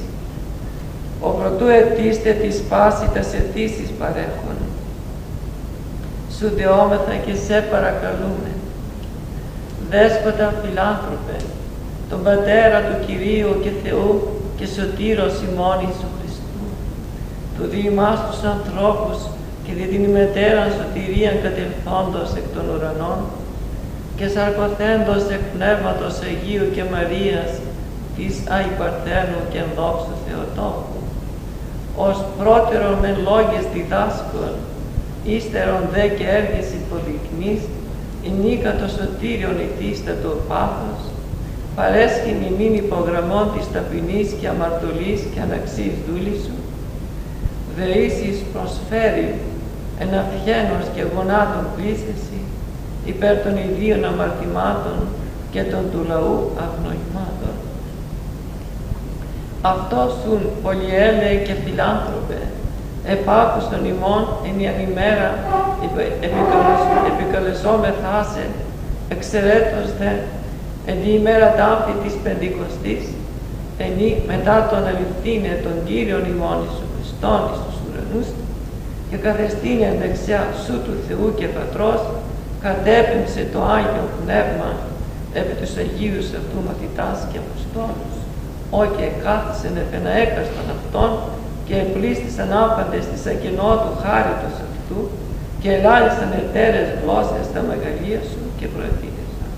Ο 1.20 1.28
πρωτού 1.28 1.66
ετήστε 1.66 2.30
της 2.30 2.62
πάση 2.68 3.06
τα 3.14 3.20
αιτήσεις 3.38 3.90
παρέχον. 3.98 4.49
Σου 6.42 6.52
δεόμεθα 6.56 7.14
και 7.26 7.34
σε 7.46 7.56
παρακαλούμε. 7.72 8.50
Δέσποτα 9.90 10.46
φιλάνθρωπε, 10.60 11.36
τον 12.10 12.20
Πατέρα 12.26 12.78
του 12.86 12.96
Κυρίου 13.06 13.52
και 13.62 13.72
Θεού 13.82 14.12
και 14.58 14.66
Σωτήρος 14.74 15.34
ημών 15.46 15.78
Ιησού 15.84 16.08
Χριστού, 16.16 16.64
του 17.54 17.64
διημάς 17.72 18.18
τους 18.26 18.40
ανθρώπους 18.54 19.18
και 19.64 19.72
δι' 19.76 19.88
την 19.92 20.02
ημετέραν 20.08 20.68
σωτηρίαν 20.78 21.36
κατελθόντος 21.44 22.28
εκ 22.40 22.46
των 22.54 22.64
ουρανών 22.72 23.18
και 24.16 24.26
σαρκοθέντος 24.34 25.22
εκ 25.36 25.44
Πνεύματος 25.54 26.14
Αγίου 26.28 26.66
και 26.74 26.84
Μαρίας 26.92 27.50
της 28.16 28.34
Αϊπαρθένου 28.54 29.40
και 29.50 29.60
ενδόξου 29.64 30.14
Θεοτόκου, 30.24 31.00
ως 32.06 32.16
πρώτερον 32.38 32.94
με 33.02 33.10
λόγες 33.26 33.64
διδάσκων, 33.74 34.54
ύστερον 35.24 35.82
δε 35.92 36.06
και 36.16 36.26
έργες 36.38 36.68
υποδεικνύς, 36.80 37.62
ενίκα 38.26 38.70
το 38.80 38.86
σωτήριον 38.96 39.56
ητίστατο 39.66 40.30
πάθος, 40.48 41.00
παρέσχει 41.76 42.32
μηνύν 42.40 42.74
υπογραμμών 42.74 43.46
της 43.54 43.66
ταπεινής 43.72 44.28
και 44.40 44.48
αμαρτωλής 44.48 45.20
και 45.32 45.40
αναξής 45.46 45.94
δούλης 46.06 46.40
σου, 46.44 46.56
δεήσεις 47.76 48.36
προσφέρει 48.52 49.34
εν 50.02 50.10
αυχένος 50.20 50.86
και 50.94 51.02
γονάτων 51.12 51.64
πλήσεση 51.76 52.38
υπέρ 53.04 53.34
των 53.44 53.54
ιδίων 53.66 54.04
αμαρτημάτων 54.04 54.98
και 55.52 55.62
των 55.62 55.82
του 55.92 56.04
λαού 56.08 56.36
αγνοημάτων. 56.64 57.54
Αυτός 59.62 60.12
σουν 60.22 60.42
πολυέλεε 60.62 61.34
και 61.46 61.54
φιλάνθρωπε, 61.64 62.40
επάκουστον 63.04 63.84
ημών 63.84 64.22
εν 64.48 64.56
ημέρα 64.88 65.28
επικαλεσόμεθά 67.10 68.16
σε, 68.32 68.42
εξαιρέτως 69.08 69.88
δε 69.98 70.12
εν 70.86 70.96
τη 71.02 71.10
ημέρα 71.20 71.48
τάφη 71.60 71.92
της 72.02 72.14
Πεντηκοστής, 72.22 73.04
εν 73.84 73.94
μετά 74.32 74.56
τον 74.70 74.82
αληθήνε 74.90 75.52
των 75.64 75.74
Κύριων 75.86 76.24
ημών 76.32 76.56
Ιησού 76.62 76.86
Χριστόν 76.94 77.40
εις 77.50 77.60
τους 77.64 77.78
ουρανούς 77.84 78.28
και 79.08 79.16
καθεστήνε 79.26 79.88
δεξιά 80.00 80.42
σου 80.64 80.76
του 80.84 80.94
Θεού 81.06 81.26
και 81.38 81.46
Πατρός, 81.56 82.02
κατέπεμψε 82.64 83.42
το 83.52 83.60
Άγιο 83.76 84.06
Πνεύμα 84.18 84.70
επί 85.40 85.54
τους 85.60 85.72
Αγίους 85.82 86.28
αυτού 86.40 86.58
μαθητάς 86.66 87.18
και 87.30 87.38
Αποστόλους, 87.44 88.14
ό 88.78 88.82
και 88.96 89.06
κάθισεν 89.22 89.74
επένα 89.84 90.10
έκαστον 90.24 90.68
αυτών 90.76 91.10
και 91.70 91.78
επλήστησαν 91.86 92.50
άπαντες 92.64 93.04
της 93.12 93.22
ακινότου 93.32 93.92
χάριτος 94.02 94.56
αυτού 94.66 94.98
και 95.60 95.70
ελάλησαν 95.76 96.30
εταίρες 96.42 96.88
γλώσσες 97.00 97.46
τα 97.54 97.60
μεγαλεία 97.68 98.20
σου 98.30 98.42
και 98.58 98.66
προετήρεσαν. 98.74 99.50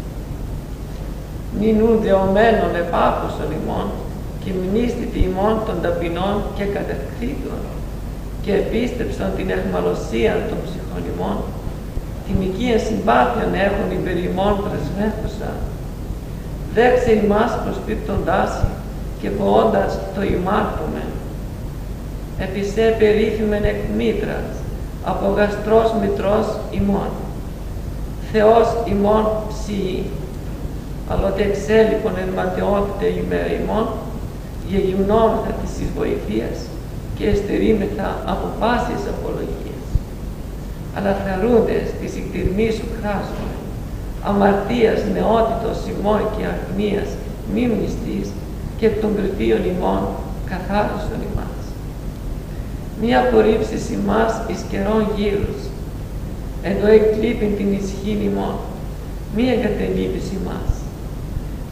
Νινούν 1.61 1.95
δεωμένων 2.05 2.73
επάκουσον 2.85 3.51
ημών 3.59 3.87
και 4.43 4.51
μνήστητη 4.59 5.19
ημών 5.31 5.55
των 5.67 5.77
ταπεινών 5.85 6.37
και 6.57 6.65
κατευχθήτων 6.77 7.61
και 8.43 8.53
επίστεψαν 8.63 9.29
την 9.37 9.49
εχμαλωσία 9.57 10.33
των 10.49 10.59
ψυχών 10.67 11.03
ημών, 11.13 11.39
την 12.27 12.37
οικία 12.47 12.79
συμπάθειον 12.87 13.53
έχουν 13.67 13.89
υπερ 13.99 14.17
ημών 14.29 14.55
πρεσβεύουσα, 14.65 15.51
δέξε 16.77 17.11
ημάς 17.23 17.53
προσπίπτοντάς 17.65 18.53
και 19.21 19.29
ποώντας 19.39 19.91
το 20.15 20.21
ημάρτωμεν, 20.37 21.12
επισέ 22.47 22.97
περίφημεν 22.99 23.65
εκ 23.65 23.81
μήτρας, 23.97 24.49
από 25.05 25.27
γαστρός 25.37 25.95
μητρός 26.01 26.47
ημών. 26.71 27.11
Θεός 28.33 28.69
ημών 28.93 29.25
ψιή, 29.49 30.05
αλλά 31.09 31.27
ότι 31.27 31.43
εξέλιπον 31.43 32.15
εν 32.23 32.31
ματαιότητα 32.39 33.07
ημέρα 33.23 33.51
ημών, 33.61 33.87
γεγυμνόμεθα 34.71 35.53
της 35.61 35.73
βοηθείας 35.97 36.59
και 37.17 37.27
εστερήμεθα 37.33 38.09
από 38.33 38.47
πάσης 38.61 39.03
απολογίας. 39.13 39.87
Αλλά 40.97 41.13
χαρούντες 41.25 41.87
της 42.01 42.13
εκτιρμής 42.21 42.75
σου 42.75 42.89
χράσουμε, 42.99 43.55
αμαρτίας, 44.29 45.01
νεότητος, 45.15 45.79
ημών 45.93 46.21
και 46.35 46.45
αγνίας, 46.53 47.09
μη 47.53 47.65
μνηστής 47.73 48.29
και 48.79 48.89
των 48.89 49.11
κριτήων 49.17 49.63
ημών 49.73 50.03
καθάριστον 50.51 51.21
ημάς. 51.29 51.32
Μη 53.05 53.17
απορρίψεις 53.17 53.85
ημάς 53.97 54.33
εις 54.49 54.63
καιρών 54.71 55.03
γύρους, 55.17 55.61
ενώ 56.71 56.87
εκλείπει 56.99 57.47
την 57.59 57.69
ισχύν 57.81 58.21
ημών, 58.29 58.57
μη 59.35 59.45
εγκατελείπεις 59.55 60.27
ημάς. 60.39 60.71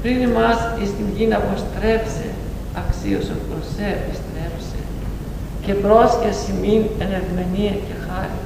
Πριν 0.02 0.16
ημάς 0.28 0.58
εις 0.80 0.90
την 0.96 1.08
γη 1.16 1.26
να 1.30 1.36
αποστρέψε, 1.42 2.28
αξίωσον 2.82 3.40
προς 3.48 3.64
σε 3.74 3.86
επιστρέψε, 3.98 4.78
και 5.64 5.72
πρόσχεση 5.84 6.50
μην 6.62 6.80
εν 7.02 7.10
ευμενία 7.20 7.74
και 7.86 7.96
χάρη. 8.06 8.40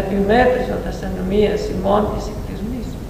Επιμέτρησον 0.00 0.80
τα 0.84 0.92
ανομίας 1.08 1.62
ημών 1.74 2.02
της 2.12 2.24
εκτισμής 2.32 2.86
σου, 2.92 3.02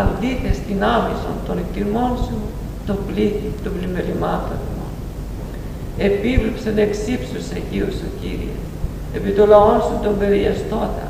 αντίθες 0.00 0.56
την 0.66 0.78
άμυσον 0.94 1.36
των 1.46 1.56
εκτιμών 1.62 2.12
σου, 2.24 2.38
το 2.86 2.94
πλήθη 3.06 3.48
των 3.62 3.72
πλημελημάτων 3.76 4.58
ημών. 4.64 4.69
Επίβλεψεν 6.08 6.78
εξ 6.78 6.98
ύψους 7.14 7.46
Αγίου 7.56 7.90
σου, 7.98 8.08
Κύριε, 8.20 8.56
επί 9.16 9.30
το 9.30 9.46
λαός 9.46 9.82
σου 9.84 9.98
τον 10.02 10.18
περιεστώτα 10.18 11.06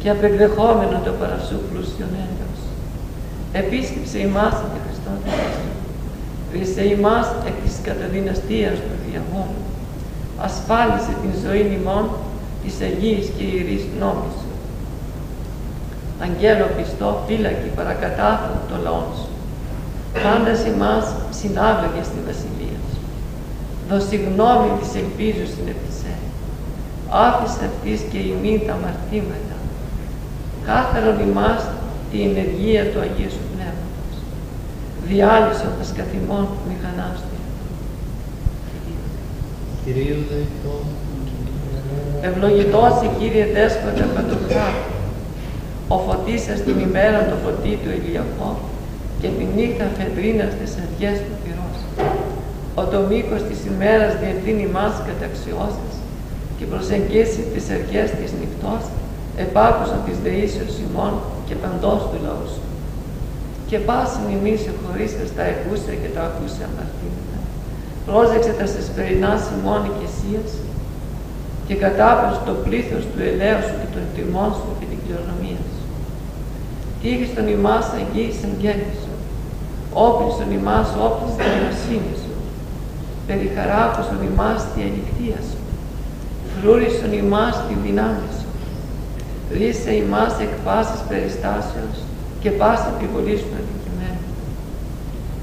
και 0.00 0.10
απεκδεχόμενο 0.10 1.00
το 1.04 1.12
παρασού 1.20 1.58
πλούσιον 1.68 2.12
έλεος. 2.24 2.60
Επίσκεψε 3.52 4.18
ημάς 4.18 4.54
και 4.70 4.78
Χριστό 4.84 5.10
Θεός 5.22 5.54
Ρίσε 6.52 6.84
ημάς 6.94 7.26
εκ 7.48 7.56
της 7.64 7.76
καταδυναστίας 7.88 8.76
του 8.84 8.96
διαβόλου. 9.06 9.62
Ασφάλισε 10.46 11.12
την 11.22 11.32
ζωή 11.44 11.78
ημών 11.78 12.04
της 12.62 12.74
Αγίας 12.88 13.26
και 13.34 13.44
Ιερής 13.52 13.84
νόμης 14.00 14.34
σου. 14.40 14.52
Αγγέλο 16.24 16.66
πιστό, 16.76 17.10
φύλακη 17.26 17.70
παρακατάθου 17.78 18.54
των 18.68 18.78
λαών 18.84 19.08
σου. 19.18 19.30
Πάντας 20.24 20.60
ημάς 20.72 21.06
συνάβεγε 21.38 22.02
στη 22.10 22.18
βασιλεία 22.28 22.62
σου. 22.64 22.73
Δώσει 23.88 24.16
γνώμη 24.16 24.70
της 24.80 24.90
ελπίζου 25.00 25.46
στην 25.52 25.66
επισέ. 25.74 26.14
Άφησε 27.26 27.62
αυτής 27.70 28.00
και 28.10 28.18
ημί 28.32 28.54
τα 28.66 28.74
μαρτήματα. 28.82 29.56
Κάθαρον 30.66 31.18
ημάς 31.28 31.60
τη 32.10 32.18
ενεργία 32.28 32.82
του 32.90 33.00
Αγίου 33.04 33.32
σου 33.34 33.44
Πνεύματος. 33.52 34.16
Διάλυσον 35.08 35.72
τα 35.78 35.84
σκαθημών 35.90 36.46
μηχανάστου. 36.68 37.38
Κυρίου 39.84 40.20
δεκτό. 40.30 40.74
Ευλογητός 42.28 42.94
η 43.06 43.08
Κύριε 43.18 43.46
Δέσποτα 43.54 44.04
Παντοχράτου, 44.14 44.94
ο 45.88 45.96
φωτίσας 46.06 46.58
την 46.66 46.78
ημέρα 46.88 47.18
το 47.30 47.36
φωτί 47.44 47.78
του 47.82 47.90
ηλιακό 47.98 48.50
και 49.20 49.28
τη 49.36 49.44
νύχτα 49.56 49.86
φεδρίνας 49.96 50.52
τις 50.60 50.72
αδιές 50.82 51.16
του 51.24 51.34
πυρός. 52.74 52.86
Ο 52.86 52.90
το 52.92 53.00
μήκος 53.08 53.42
της 53.48 53.58
ημέρας 53.70 54.12
διευθύνει 54.22 54.66
μας 54.66 54.94
καταξιώσεις 55.08 55.94
και 56.58 56.64
προσεγγίσει 56.64 57.42
τις 57.52 57.64
αργές 57.76 58.08
της 58.18 58.30
νυχτός 58.38 58.84
επάκουσαν 59.44 60.00
της 60.06 60.16
δεήσεως 60.24 60.74
ημών 60.86 61.12
και 61.46 61.54
παντός 61.62 62.00
του 62.10 62.18
λαούς 62.24 62.50
σου. 62.54 62.64
Και 63.68 63.78
πάσιν 63.88 64.26
ημείς 64.36 64.60
χωρίσας 64.82 65.28
τα 65.36 65.44
εκούσια 65.52 65.94
και 66.02 66.10
τα 66.16 66.22
ακούσια 66.28 66.64
αμαρτήματα. 66.70 67.38
Πρόσεξε 68.08 68.52
τα 68.60 68.66
σεσπερινά 68.72 69.32
ημών 69.54 69.80
οικεσίας 69.88 70.50
και 71.66 71.74
κατάπεσε 71.84 72.40
το 72.48 72.54
πλήθος 72.64 73.04
του 73.10 73.20
ελαίου 73.30 73.62
σου 73.66 73.76
και 73.80 73.90
των 73.94 74.04
τιμών 74.14 74.50
σου 74.58 74.70
και 74.78 74.86
την 74.90 74.98
κληρονομία 75.02 75.60
σου. 75.70 75.84
Τύχης 77.00 77.30
των 77.36 77.46
ημάς 77.56 77.86
αγγίης 77.98 78.38
γέννη 78.62 78.94
σου, 79.02 79.14
όπλης 80.06 80.36
ημάς 80.58 80.88
όπλης 81.06 81.34
δικαιοσύνης 81.38 82.20
σου, 83.24 83.30
περιχαράκους 83.30 84.06
των 84.06 84.20
ημάς 84.30 84.60
τη 84.72 84.80
ανοιχτία 84.88 85.40
σου. 85.48 85.58
φρούρισον 86.60 87.12
ημάς 87.12 87.54
τη 87.66 87.74
δυνάμει 87.84 88.28
σου. 88.38 88.48
Ρίσε 89.56 89.92
ημάς 90.02 90.34
εκ 90.44 90.52
πάσης 90.64 91.00
περιστάσεως 91.08 91.98
και 92.42 92.50
πάση 92.50 92.86
επιβολής 92.94 93.40
σου 93.40 93.52
αντικειμένου. 93.60 94.26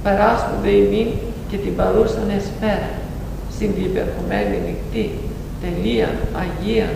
Παράσχου 0.03 0.55
δε 0.63 0.71
ημίν 0.83 1.09
και 1.49 1.57
την 1.63 1.75
παρούσαν 1.75 2.29
εσπέρα, 2.39 2.91
στην 3.55 3.71
υπερχομένη 3.87 4.55
νυχτή, 4.65 5.05
τελεία, 5.61 6.09
αγία, 6.41 6.89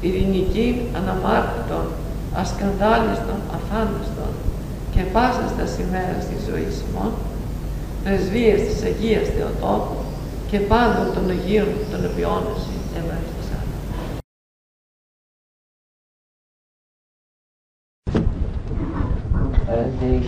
ειρηνική, 0.00 0.68
αναμάρτητον, 0.98 1.86
ασκανδάλιστον, 2.42 3.38
αφάνταστον 3.56 4.32
και 4.92 5.02
πάσα 5.14 5.44
στα 5.52 5.66
σημαία 5.74 6.14
της 6.28 6.40
ζωής 6.48 6.74
ημών, 6.84 7.12
πρεσβείες 8.04 8.60
της 8.68 8.78
Αγίας 8.88 9.26
Θεοτόκου 9.34 9.99
και 10.50 10.58
πάντων 10.60 11.14
των 11.14 11.30
Αγίων 11.30 11.66
των 11.90 12.04
οποίων 12.10 12.42
εσύ 12.56 12.76
ευαριστησάν. 12.96 13.64
Ότι 19.68 20.20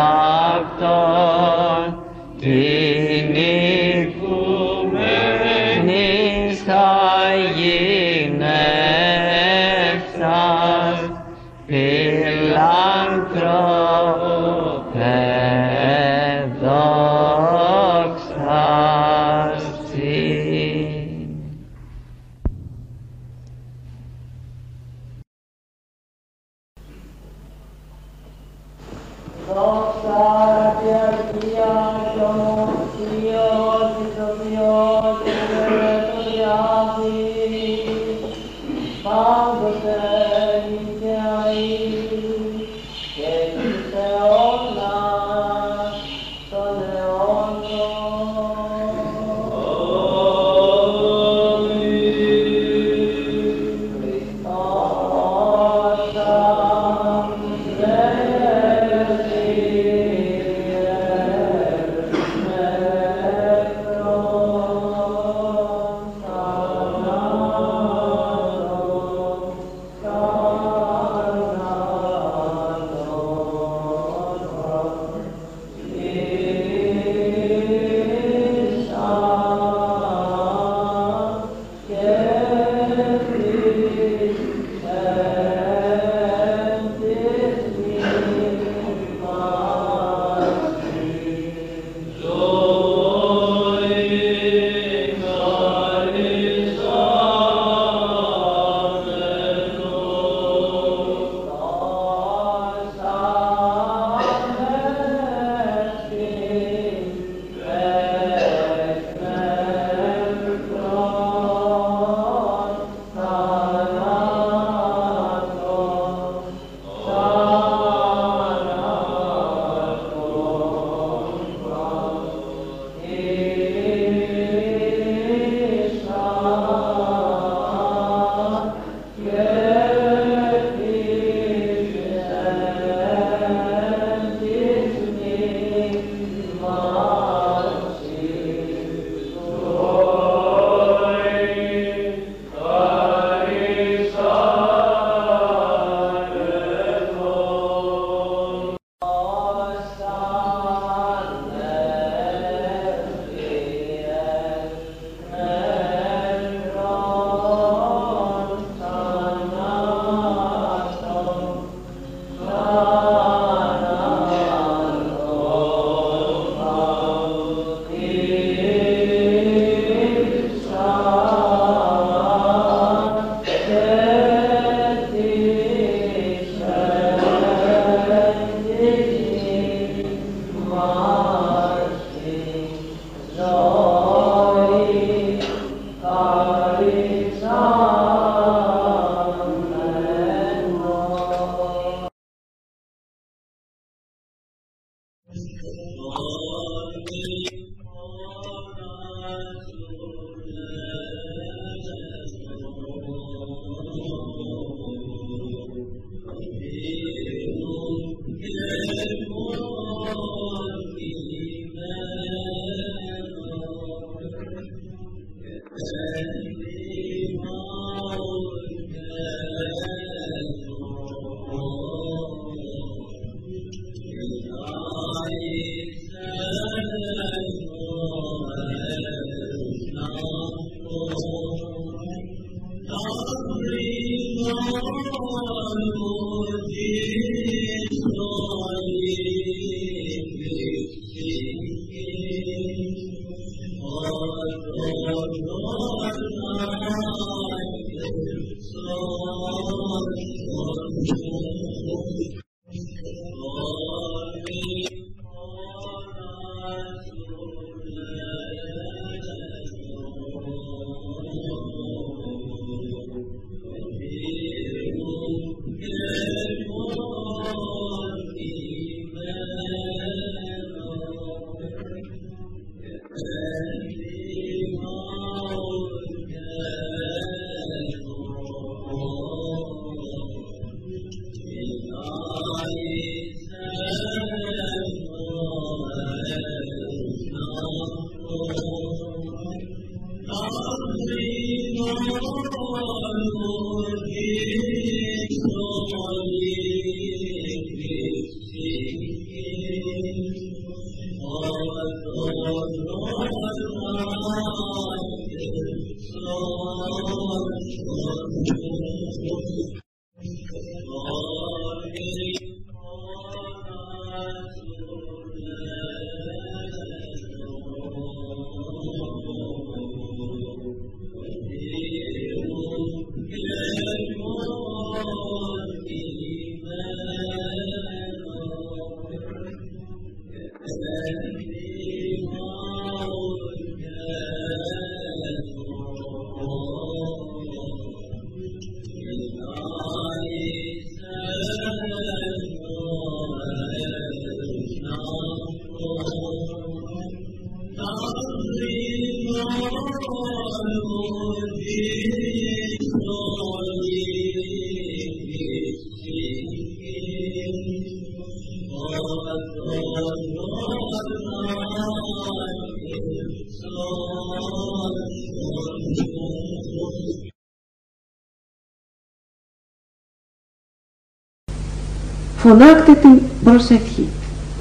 φωνάξτε 372.48 372.92
την 372.94 373.20
προσευχή. 373.44 374.08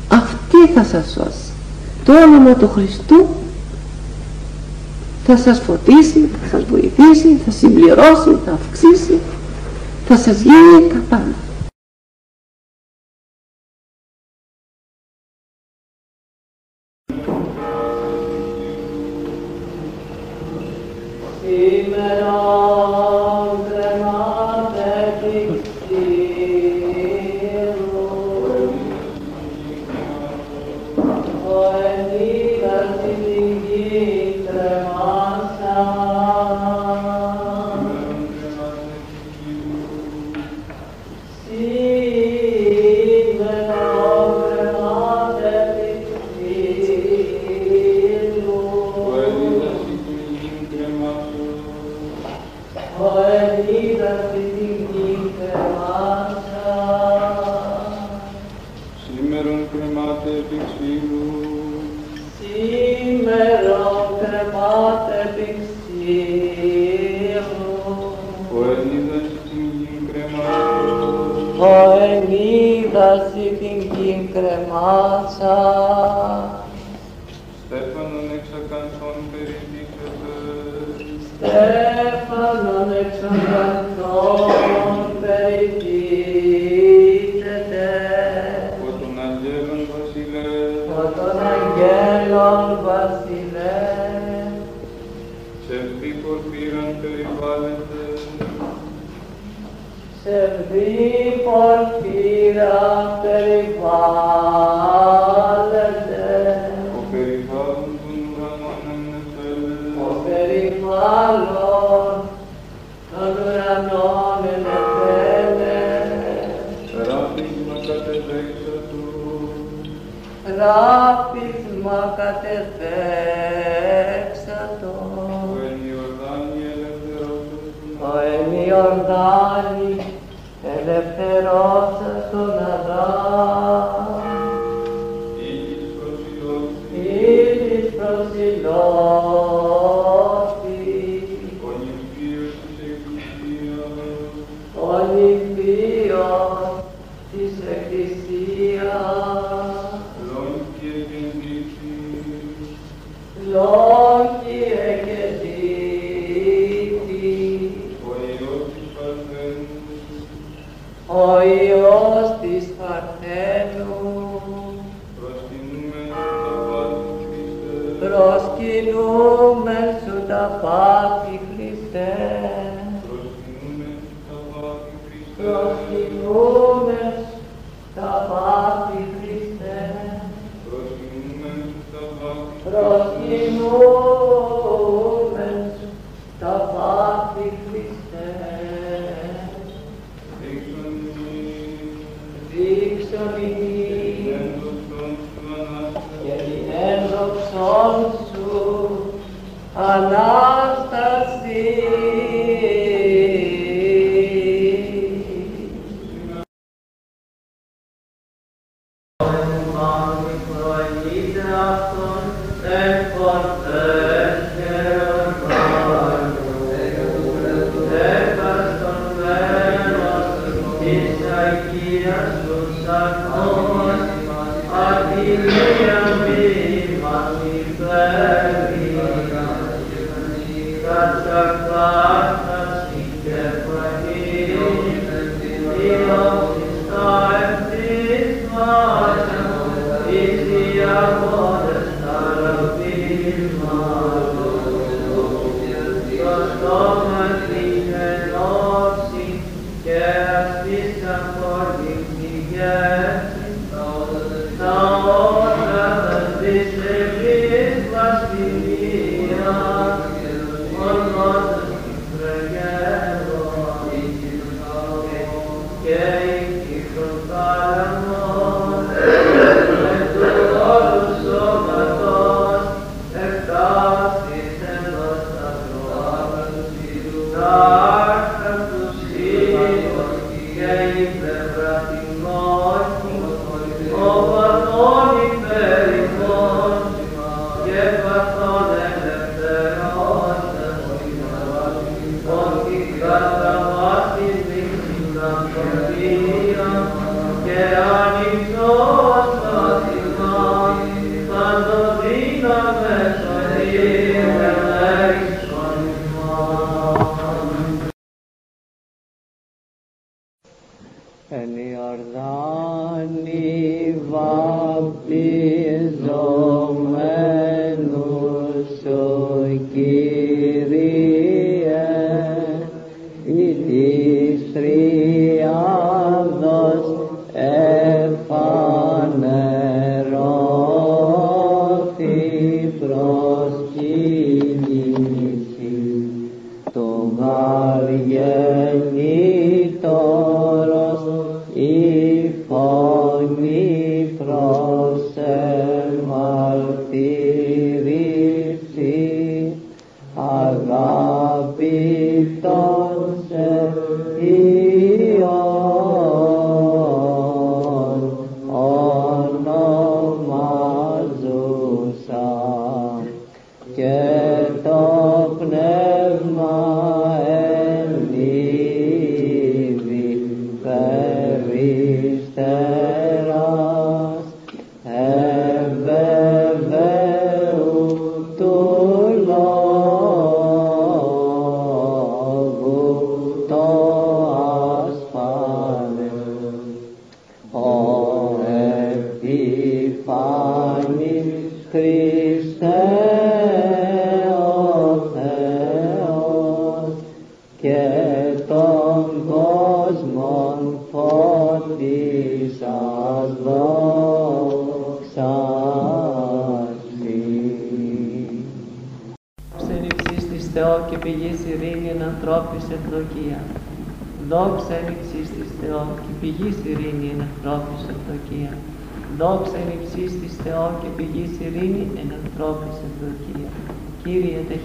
Αυτή 0.07 0.72
θα 0.76 0.84
σας 0.84 1.06
σώσει. 1.12 1.52
Το 2.06 2.14
όνομα 2.14 2.53
του 2.53 2.70
Χριστού 2.74 3.28
θα 5.26 5.38
σας 5.38 5.60
φωτίσει, 5.60 6.30
θα 6.41 6.57
σας 6.57 6.66
βοηθήσει, 6.70 7.40
θα 7.45 7.52
συμπληρώσει, 7.52 8.38
θα 8.45 8.52
αυξήσει, 8.52 9.20
θα 10.07 10.18
σας 10.18 10.41
γίνει 10.41 10.88
τα 10.90 11.02
πάντα. 11.10 11.45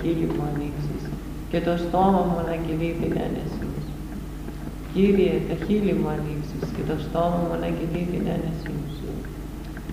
Χείλη 0.00 0.26
μου 0.34 0.44
ανοίξεις 0.50 1.02
και 1.50 1.60
το 1.66 1.74
στόμα 1.84 2.20
μου 2.28 2.38
να 2.48 2.54
κινεί 2.64 2.90
την 3.00 3.12
ένεση 3.26 3.64
σου. 3.84 3.90
Κύριε 4.94 5.34
τα 5.48 5.56
χείλη 5.64 5.94
μου 6.00 6.08
ανοίξεις 6.16 6.64
και 6.74 6.84
το 6.90 6.96
στόμα 7.06 7.38
μου 7.46 7.56
να 7.62 7.68
κινεί 7.78 8.02
την 8.12 8.24
ένεση 8.36 8.72
σου. 8.96 9.10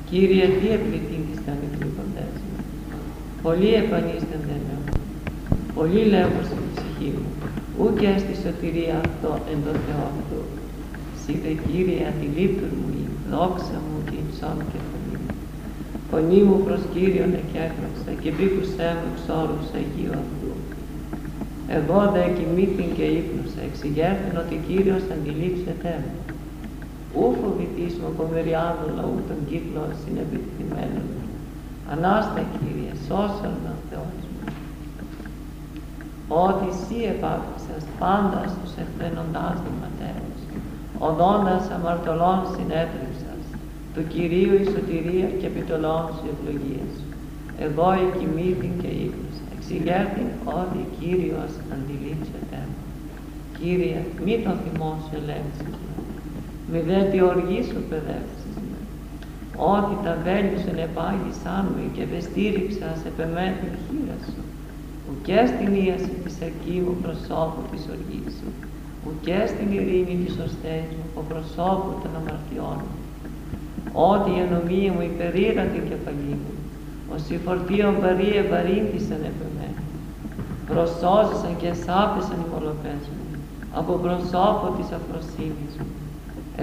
Κύριε 0.10 0.46
τι 0.58 0.68
επληθύνθησαν 0.78 1.58
οι 1.64 1.70
κλειποντές 1.76 2.34
μου. 2.46 2.58
Πολλοί 3.44 3.72
επανίστανται 3.84 4.58
με 4.66 4.76
Πολλοί 5.76 6.04
λέγουν 6.14 6.44
στην 6.50 6.66
ψυχή 6.74 7.10
μου, 7.18 7.32
ούκ 7.82 8.00
στη 8.24 8.34
σωτηρία 8.44 8.96
αυτό 9.06 9.32
εν 9.52 9.60
το 9.66 9.74
Θεό 9.84 10.02
αυτού. 10.12 10.42
Σύ 11.22 11.34
δε 11.44 11.52
Κύριε 11.68 12.02
αντιλήπτουν 12.10 12.72
μου 12.80 12.90
η 13.02 13.04
δόξα 13.32 13.78
μου 13.86 13.98
και 14.08 14.18
υψών 14.24 14.58
και 14.70 14.80
φωνή 14.90 15.16
μου. 15.24 15.34
Φωνή 16.10 16.40
μου 16.48 16.58
προς 16.66 16.82
Κύριον 16.94 17.32
εκέφρασα 17.42 17.87
και 18.22 18.30
μπήκουσέ 18.36 18.90
μου 18.98 19.08
εξ 19.12 19.20
όρους 19.42 19.68
Αγίου 19.78 20.16
αυτού. 20.24 20.52
Εγώ 21.78 22.00
δε 22.14 22.24
κοιμήθην 22.38 22.90
και 22.98 23.06
ύπνουσα, 23.20 23.62
εξηγέρθεν 23.70 24.36
ότι 24.44 24.56
Κύριος 24.68 25.04
αντιλήψεται 25.16 25.92
μου. 26.04 26.16
Ού 27.22 27.26
φοβηθείς 27.40 27.94
μου 28.00 28.08
από 28.14 28.24
μεριάδο 28.34 28.86
λαού 28.98 29.18
των 29.30 29.40
κύκλων 29.50 29.90
συνεπιθυμένων 30.02 31.06
μου. 31.12 31.24
Ανάστα 31.94 32.42
Κύριε, 32.56 32.94
σώσον 33.08 33.54
με 33.64 33.70
ο 33.78 33.80
Θεός 33.90 34.16
μου. 34.30 34.42
Ότι 36.46 36.66
εσύ 36.74 36.98
επάφησας 37.14 37.84
πάντα 38.02 38.42
στους 38.54 38.72
εκφραίνοντάς 38.84 39.56
των 39.64 39.74
ματέρους, 39.82 40.42
οδόντας 41.08 41.66
αμαρτωλών 41.76 42.40
συνέτριψας, 42.54 43.42
του 43.94 44.04
Κυρίου 44.14 44.54
η 44.62 44.66
σωτηρία 44.74 45.30
και 45.40 45.50
επιτολών 45.52 46.04
σου 46.16 46.26
ευλογίας 46.34 46.92
σου. 46.98 47.07
Εγώ 47.66 47.88
εκοιμήθην 48.06 48.74
και 48.82 48.92
ύπνος, 49.06 49.38
εξηγέρθην 49.56 50.30
ότι 50.60 50.80
Κύριος 51.00 51.54
αντιλήψεται 51.74 52.60
μου. 52.70 52.80
Κύριε, 53.58 54.00
μη 54.24 54.36
το 54.46 54.52
θυμό 54.64 54.92
σου 55.04 55.14
ελέγξεις 55.20 55.74
με, 55.84 55.94
μη 56.72 56.80
δε 56.90 57.00
τη 57.12 57.18
οργή 57.32 57.62
σου 57.70 57.80
παιδεύσεις 57.90 58.54
με. 58.68 58.80
Ότι 59.76 59.94
τα 60.06 60.14
βέλη 60.24 60.58
σου 60.64 60.74
επάγησάν 60.88 61.64
μου 61.72 61.84
και 61.96 62.04
δε 62.12 62.20
στήριξας 62.28 62.96
σε 63.02 63.10
πεμένη 63.18 63.68
χείρα 63.86 64.18
σου. 64.30 64.42
Ουκέ 65.10 65.42
στην 65.52 65.70
ίαση 65.84 66.14
της 66.24 66.36
μου 66.86 66.96
προσώπου 67.04 67.62
της 67.72 67.84
οργής 67.96 68.32
σου. 68.38 68.50
Ουκέ 69.08 69.42
στην 69.52 69.68
ειρήνη 69.78 70.16
της 70.24 70.36
ωστές 70.46 70.84
μου 70.96 71.06
ο 71.20 71.22
προσώπου 71.30 71.92
των 72.02 72.12
αμαρτιών 72.20 72.80
μου. 72.86 72.98
Ότι 74.12 74.30
η 74.38 74.40
ανομία 74.46 74.92
μου 74.96 75.04
υπερήρα 75.12 75.64
την 75.74 75.84
κεφαλή 75.90 76.36
μου. 76.42 76.57
Ως 77.14 77.30
η 77.30 77.38
φορτίων 77.46 77.94
βαρύ 78.02 78.30
ευαρύνθησαν 78.44 79.22
επ' 79.32 79.42
εμένα. 79.48 79.82
Προσώζησαν 80.70 81.54
και 81.62 81.72
σάπησαν 81.84 82.38
οι 82.42 82.48
μολοπές 82.52 83.04
μου 83.12 83.28
από 83.80 83.94
προσώπο 83.94 84.68
της 84.78 84.88
αφροσύνης 84.98 85.74
μου. 85.80 85.92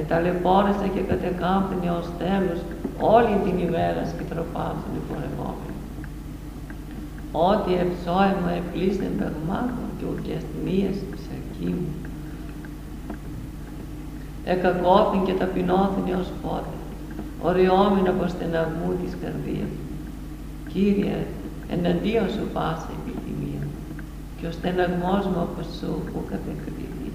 Εταλαιπώρεσα 0.01 0.87
και 0.95 1.01
κατεκάμπτην 1.11 1.81
έως 1.89 2.09
τέλος 2.19 2.61
όλη 3.15 3.35
την 3.45 3.57
ημέρα 3.67 4.03
σκητροπάζουν 4.13 4.93
οι 4.97 5.03
πορευόμενοι. 5.09 5.81
Ότι 7.51 7.73
εψώεμα 7.85 8.51
επλήστην 8.61 9.13
παιγμάτων 9.19 9.89
και 9.99 10.05
ουκέ 10.13 10.39
μίας 10.65 10.97
της 11.11 11.25
εκεί 11.39 11.71
μου. 11.79 11.93
Εκακόθην 14.45 15.25
και 15.25 15.33
ταπεινώθην 15.33 16.05
έως 16.13 16.31
πότε, 16.43 16.75
οριόμην 17.43 18.07
από 18.09 18.25
στεναγμού 18.29 18.91
της 19.03 19.13
καρδίας. 19.23 19.73
Κύριε, 20.75 21.19
εναντίον 21.75 22.29
σου 22.35 22.45
πάσα 22.55 22.89
επιθυμία 22.99 23.65
και 24.37 24.47
ο 24.51 24.53
στεναγμός 24.59 25.23
μου 25.31 25.41
από 25.47 25.61
σου 25.79 25.93
που 26.09 26.19
κατεκριθεί. 26.33 27.09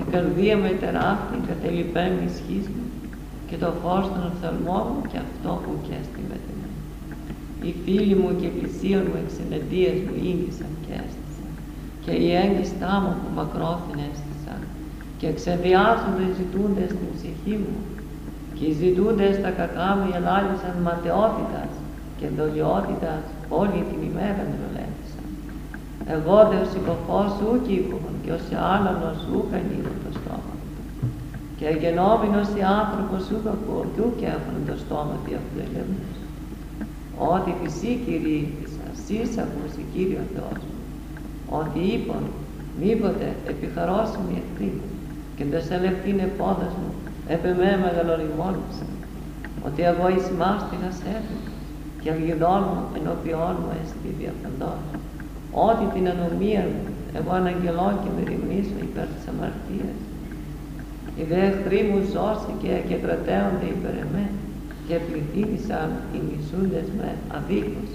Η 0.00 0.02
καρδία 0.12 0.56
με 0.64 0.70
τεράστια 0.82 1.38
κατελειπέμει 1.50 2.24
ισχύς 2.30 2.66
μου 2.74 2.86
και 3.48 3.56
το 3.62 3.70
φως 3.80 4.04
των 4.12 4.22
οφθαλμών 4.30 4.84
μου 4.92 5.02
και 5.10 5.18
αυτό 5.26 5.50
που 5.62 5.72
κέστη 5.86 6.22
με 6.30 6.36
την 6.44 6.58
Οι 7.66 7.72
φίλοι 7.84 8.16
μου 8.20 8.30
και 8.40 8.48
πλησίων 8.56 9.04
μου 9.10 9.18
εξεναντίας 9.22 9.96
μου 10.04 10.14
ήγησαν 10.30 10.72
και 10.84 10.92
έστησαν. 11.02 11.50
Και 12.04 12.12
οι 12.22 12.28
έγκυστά 12.42 12.92
μου 13.02 13.12
που 13.20 13.28
μακρόθυν 13.38 13.98
έστησαν. 14.10 14.60
Και 15.18 15.26
εξεδιάζονται 15.32 16.26
ζητούνται 16.38 16.84
στην 16.94 17.10
ψυχή 17.16 17.54
μου. 17.62 17.76
Και 18.56 18.64
οι 18.68 18.74
ζητούντες 18.82 19.34
τα 19.44 19.50
κακά 19.58 19.88
μου 19.98 20.06
ελάλησαν 20.16 20.74
ματαιότητας 20.86 21.72
και 22.18 22.26
δολιότητας 22.38 23.22
όλη 23.60 23.78
την 23.90 24.00
ημέρα 24.10 24.42
με 24.48 24.56
ρολέντησαν. 24.62 25.26
Εγώ 26.14 26.36
δε 26.50 26.56
ο 26.64 26.66
συκοφός 26.72 27.28
σου 27.38 27.48
κύκομον 27.66 28.16
και 28.24 28.32
ως 28.36 28.44
άλλανος 28.74 29.16
σου 29.24 29.36
κανείδω 29.50 29.92
το 30.04 30.10
στόμα 30.18 30.54
του. 30.60 30.72
Και 31.58 31.68
γενόμενος 31.82 32.48
η 32.60 32.62
άνθρωπος 32.80 33.20
σου 33.26 33.36
κακό 33.46 33.78
και 33.92 34.00
ουκ 34.06 34.20
έφανε 34.34 34.62
το 34.68 34.76
στόμα 34.82 35.14
του 35.22 35.32
αυτού 35.40 35.58
ελευνούς. 35.66 36.16
Ότι 37.34 37.50
φυσί 37.60 37.92
κηρύχθησα, 38.04 38.86
σεις 39.04 39.30
ακούσι 39.42 39.82
Κύριο 39.92 40.24
Θεός 40.34 40.60
μου, 40.66 40.78
ότι 41.60 41.80
είπον 41.92 42.24
μήποτε 42.82 43.26
επιχαρώσιμη 43.52 44.34
εχθρή 44.42 44.72
και 45.36 45.44
δε 45.50 45.60
σε 45.66 45.76
λεφτήν 45.82 46.18
επόδας 46.28 46.72
μου 46.80 46.90
επ' 47.34 47.44
εμέ 47.52 47.70
μεγαλοριμόνιξαν, 47.84 48.90
ότι 49.66 49.80
εγώ 49.90 50.06
εις 50.14 50.26
μάστιγας 50.40 50.98
έφυγα 51.16 51.53
και 52.04 52.12
αγγιδών 52.16 52.62
μου 52.70 52.82
ενώπιόν 52.98 53.54
μου 53.60 53.70
έστι 53.80 54.08
διαφαντός. 54.20 54.80
Ότι 55.68 55.84
την 55.94 56.04
ανομία 56.12 56.64
μου 56.72 56.82
εγώ 57.18 57.32
αναγγελώ 57.40 57.88
και 58.02 58.10
με 58.16 58.22
ρημνήσω 58.30 58.78
υπέρ 58.88 59.06
της 59.14 59.24
αμαρτίας. 59.32 59.98
Οι 61.18 61.22
δε 61.30 61.40
εχθροί 61.48 61.80
μου 61.88 62.00
ζώσει 62.14 62.52
και, 62.62 62.72
και 62.88 62.96
κρατέονται 63.04 63.68
υπέρ 63.76 63.94
εμέ 64.04 64.24
και 64.86 64.96
πληθύνησαν 65.06 65.88
οι 66.14 66.18
μισούντες 66.28 66.88
με 66.98 67.08
αδίκως. 67.36 67.90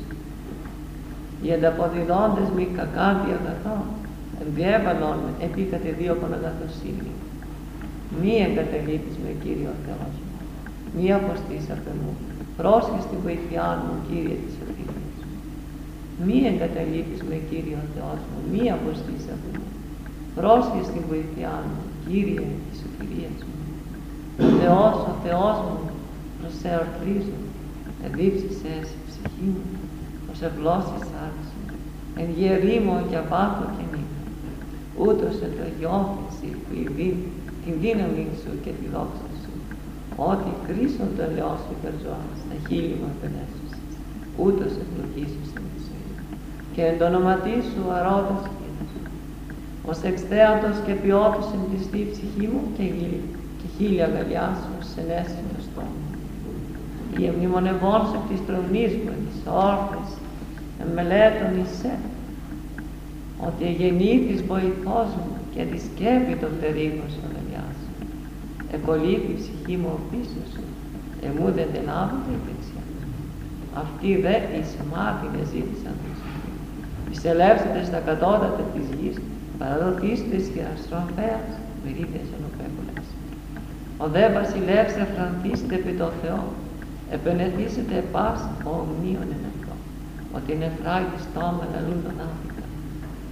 Οι 1.44 1.49
ανταποδιδόντες 1.57 2.48
μη 2.56 2.65
κακά 2.80 3.07
διαγαθώ, 3.23 3.77
ενδιέβαλον 4.44 5.18
με 5.26 5.31
επί 5.45 5.64
κατεδίωκον 5.73 6.31
αγαθοσύνη. 6.38 7.11
Μη 8.19 8.34
εγκαταλείπεις 8.48 9.15
με 9.23 9.31
Κύριο 9.44 9.73
Θεός 9.86 10.14
μου, 10.23 10.36
μη 10.95 11.06
αποστείς 11.19 11.65
απ' 11.76 11.88
εμού, 11.94 12.14
πρόσχε 12.60 12.99
στη 13.07 13.15
βοήθειά 13.26 13.69
μου, 13.81 13.94
Κύριε 14.07 14.38
της 14.44 14.53
σωτηρίας 14.57 15.14
μου. 15.27 15.38
Μη 16.26 16.38
εγκαταλείπεις 16.52 17.22
με 17.30 17.38
Κύριο 17.49 17.81
Θεός 17.94 18.19
μου, 18.27 18.40
μη 18.52 18.64
αποστείς 18.77 19.23
απ' 19.34 19.45
εμού, 19.49 19.68
πρόσχε 20.38 20.80
στη 20.90 20.99
βοήθειά 21.10 21.56
μου, 21.68 21.80
Κύριε 22.06 22.45
της 22.65 22.76
σωτηρίας 22.81 23.40
μου. 23.48 23.57
Ο 24.45 24.48
Θεός, 24.60 24.95
ο 25.11 25.14
Θεός 25.26 25.57
μου, 25.65 25.80
προς 26.38 26.53
σε 26.61 26.69
ορθρίζω, 26.84 27.40
εδίψησε 28.06 28.72
η 28.98 28.99
ψυχή 29.07 29.48
μου, 29.56 29.68
ως 30.31 30.40
ευλώσεις 30.48 31.03
άρεσε, 31.23 31.60
εν 32.22 32.30
γερήμο 32.38 32.95
και 33.10 33.18
απάτω 33.23 33.64
και 33.76 33.86
νύχτα. 33.91 34.22
Ούτως 35.06 35.36
ετραγιώθηση 35.48 36.49
που 36.61 36.72
η 36.81 36.84
την 37.64 37.73
δύναμη 37.81 38.27
σου 38.41 38.52
και 38.64 38.72
τη 38.80 38.86
δόξα 38.94 39.26
σου, 39.27 39.28
ότι 40.32 40.50
κρίσον 40.66 41.10
το 41.16 41.22
ελαιό 41.28 41.54
σου 41.62 41.72
υπερζώας, 41.78 42.36
στα 42.44 42.56
χείλη 42.68 42.96
μου 43.00 43.10
επενέσουσες, 43.16 43.82
ούτως 44.44 44.72
ευλογήσους 44.84 45.46
στην 45.52 45.68
ζωή. 45.86 46.12
Και 46.74 46.82
εν 46.90 46.96
το 46.98 47.04
ονοματί 47.10 47.58
σου 47.70 47.84
αρώντας 47.98 48.41
Κύριος, 48.58 48.91
ως 49.90 50.00
εξθέατος 50.10 50.76
και 50.86 50.94
ποιότος 51.02 51.48
εν 51.56 51.62
τη 51.72 52.02
ψυχή 52.12 52.46
μου 52.52 52.62
και, 52.76 52.84
γύλη, 52.96 53.22
και 53.60 53.68
χίλια 53.76 54.06
αγκαλιά 54.08 54.48
σου 54.62 54.74
σε 54.91 55.02
νέσει 55.10 55.40
το 55.52 55.60
στόμα. 55.68 56.00
Η 57.20 57.22
εμνημονευών 57.32 58.02
σε 58.10 58.18
της 58.30 58.40
τρομνής 58.48 58.91
μου, 59.00 59.10
εν 59.16 59.22
της 59.28 59.40
όρθης, 59.68 60.12
εν 60.82 60.88
μελέτων 60.96 61.52
εισέ, 61.62 61.94
ότι 63.48 63.64
εγεννήθης 63.72 64.40
βοηθός 64.50 65.10
μου 65.20 65.36
και 65.54 65.64
τη 65.72 65.78
σκέπη 65.88 66.34
των 66.41 66.52
περίπων 66.62 67.08
σου 67.14 67.22
εκολύθη 68.76 69.32
η 69.36 69.38
ψυχή 69.40 69.76
μου 69.84 69.94
πίσω 70.10 70.41
σου, 70.52 70.64
εμού 71.28 71.46
δεν 71.58 71.68
την 71.74 71.86
άβγε 72.02 72.34
η 72.38 72.40
δεξιά. 72.46 72.84
Αυτοί 73.84 74.10
δε 74.26 74.36
εις 74.56 74.72
μάτινε 74.91 75.41
ζήτησαν 75.52 75.96
τη 76.04 76.12
ζωή. 76.22 76.44
Εισελεύσετε 77.12 77.80
στα 77.90 78.00
κατώτατα 78.08 78.64
της 78.74 78.86
γης, 78.98 79.18
παραδοθήστε 79.60 80.38
και 80.54 80.62
αστροφέας, 80.74 81.50
μυρίδες 81.82 82.28
ενωπέμπολες. 82.38 83.08
Ο 84.04 84.06
δε 84.16 84.24
βασιλεύς 84.38 84.96
εφρανθήστε 85.04 85.74
επί 85.80 85.94
το 86.02 86.10
Θεό, 86.22 86.44
επενεθήσετε 87.16 87.96
πας 88.14 88.40
ομνίων 88.74 89.28
εν 89.36 89.44
αυτό, 89.52 89.74
ότι 90.38 90.50
είναι 90.54 90.70
φράγει 90.80 91.20
στόμα 91.26 91.66
να 91.74 91.80
λούν 91.86 92.00
τον 92.06 92.18
άφηκα. 92.28 92.66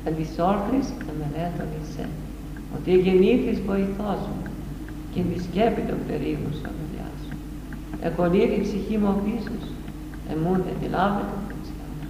Εν 0.06 0.14
της 0.18 0.32
όρθρης 0.50 0.88
εμενέτων 1.12 1.70
εισέ, 1.78 2.08
ότι 2.76 2.90
εγεννήθης 2.98 3.58
βοηθός 3.68 4.22
μου, 4.32 4.47
και 5.18 5.23
μη 5.30 5.38
σκέπη 5.45 5.81
των 5.89 5.99
περίγων 6.07 6.52
σου 6.57 6.65
αγκαλιά 6.69 7.10
σου. 7.22 7.31
Εκολύρει 8.07 8.56
η 8.60 8.64
ψυχή 8.68 8.98
μου 9.02 9.14
πίσω 9.23 9.53
σου, 9.65 9.76
εμούν 10.34 10.57
δεν 10.65 10.76
τη 10.81 10.88
λάβετε 10.95 11.35
δεξιά 11.48 11.88
σου. 11.98 12.07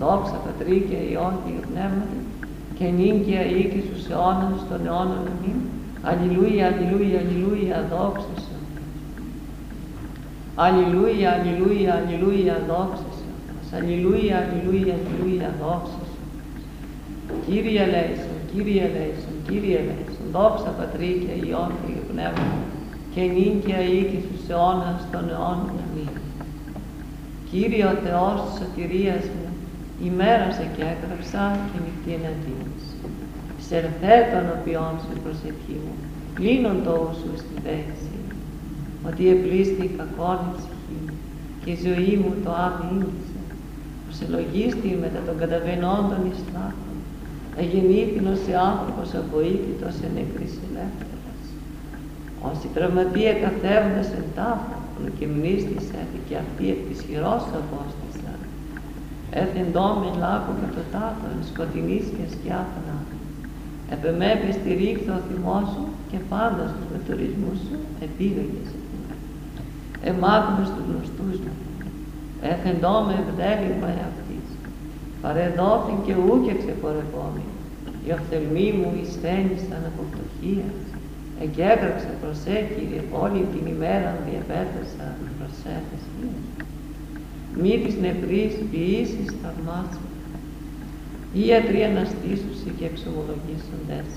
Δόξα 0.00 0.36
Πατρί 0.44 0.78
και 0.88 0.98
Υιόν 1.10 1.34
και 1.44 1.52
Πνεύματι 1.68 2.20
και 2.78 2.86
νύγκαια 2.98 3.44
οίκη 3.56 3.80
σου 3.88 3.96
σε 4.04 4.14
όνων 4.30 4.52
των 4.68 4.80
αιώνων 4.86 5.22
αμήν. 5.32 5.58
Αλληλούια, 6.10 6.64
αλληλούια, 6.70 7.18
αλληλούια, 7.22 7.76
δόξα 7.92 8.34
σου. 8.44 8.56
Αλληλούια, 10.64 11.28
αλληλούια, 11.36 11.92
αλληλούια, 11.98 12.54
δόξα 12.70 13.08
σου. 13.18 13.28
Αλληλούια, 13.76 14.36
αλληλούια, 14.42 14.94
αλληλούια, 14.98 15.48
δόξα 15.60 16.02
σου. 16.10 16.22
Κύριε 17.46 17.82
ελέησον, 17.86 18.38
Κύριε 18.50 18.82
ελέησον, 18.88 19.34
Κύριε 19.48 19.78
ελέησον, 19.82 20.26
δόξα 20.36 20.70
Πατρί 20.78 21.10
και 21.22 21.32
Υιόν 21.46 21.70
και 21.84 21.92
Πνεύμα 22.16 22.52
και 23.14 23.22
νύχια 23.34 23.80
οίκη 23.92 24.18
στους 24.24 24.42
αιώνας 24.48 25.00
των 25.12 25.24
αιώνων 25.30 25.76
αμήν. 25.84 26.14
Κύριε 27.50 27.84
ο 27.92 27.94
Θεός 28.04 28.36
της 28.44 28.54
σωτηρίας 28.58 29.24
μου, 29.34 29.46
ημέρασε 30.08 30.64
και 30.74 30.84
έγραψα 30.92 31.42
και 31.68 31.78
νυχτή 31.84 32.10
εναντίον 32.18 32.70
σου. 32.84 32.98
Σερθέ 33.68 34.16
των 34.32 34.44
οποίων 34.56 34.92
σου 35.02 35.14
προσευχή 35.24 35.76
μου, 35.84 35.94
κλείνον 36.36 36.78
το 36.86 36.94
σου 37.18 37.30
στη 37.42 37.56
δέξη 37.66 38.16
ότι 39.08 39.22
επλήστη 39.34 39.82
η 39.88 39.92
κακόνη 39.98 40.50
ψυχή 40.56 40.98
μου 41.04 41.16
και 41.62 41.70
η 41.76 41.78
ζωή 41.86 42.14
μου 42.22 42.32
το 42.44 42.50
άμυνησε, 42.66 43.40
πως 44.04 44.16
ελογίστη 44.24 44.88
μετά 45.04 45.20
των 45.26 45.36
καταβενών 45.42 46.02
των 46.10 46.20
ιστράτων, 46.32 46.94
εγεννήθηνος 47.60 48.38
σε 48.44 48.52
άνθρωπος 48.70 49.08
αποοίκητος 49.20 49.94
εν 50.04 50.12
νεκρής 50.16 50.54
ελεύθερας. 50.66 51.15
Όσοι 52.50 52.66
τραυματία 52.74 53.32
καθέροντας 53.44 54.08
εν 54.18 54.26
τάφο, 54.36 54.76
και 55.18 55.26
μνήστησε 55.34 56.00
και 56.28 56.36
αυτή 56.44 56.64
εκ 56.74 56.80
της 56.88 56.98
χειρός 57.06 57.44
απόστησαν, 57.60 58.38
έθεντόμεν 59.40 60.14
λάκκο 60.22 60.52
κατωτάτων, 60.62 61.34
σκοτεινής 61.50 62.06
και 62.16 62.24
σκιά 62.34 62.60
θανάτου. 62.72 63.18
Επεμέπε 63.94 64.48
στηρίχθω 64.58 65.12
ο 65.18 65.22
θυμός 65.28 65.66
σου 65.72 65.84
και 66.10 66.18
πάντα 66.32 66.64
στους 66.72 66.86
μετορισμούς 66.94 67.58
σου 67.66 67.76
επίγαγες 68.06 68.70
Εμάκουμε 70.10 70.64
στους 70.70 70.84
γνωστούς 70.88 71.36
μου. 71.44 71.54
Έχεντόμε 72.52 73.12
ευδέλημα 73.22 73.88
εαυτής. 73.98 74.48
Παρεδόθην 75.22 75.98
και 76.06 76.14
ούκε 76.26 76.52
ξεπορευόμη. 76.60 77.44
Η 78.06 78.08
οφθελμή 78.16 78.68
μου 78.78 78.90
εισθένησαν 79.00 79.82
από 79.90 80.02
φτωχίας. 80.10 80.85
Εγκέγραψε 81.42 82.10
προς 82.20 82.36
σε, 82.42 82.56
Κύριε, 82.74 83.02
όλη 83.22 83.40
την 83.52 83.64
ημέρα 83.74 84.10
διαπέτασα 84.26 85.06
προς 85.36 85.52
σε 85.60 85.72
θεσμίες. 85.88 86.42
Μη 87.60 87.74
της 87.84 87.94
νεκρής 88.04 88.52
ποιήσεις 88.70 89.28
θαυμάσου. 89.42 90.06
Οι 91.34 91.42
ιατροί 91.50 91.80
αναστήσουσι 91.90 92.68
και 92.78 92.86
εξομολογήσοντες. 92.90 94.08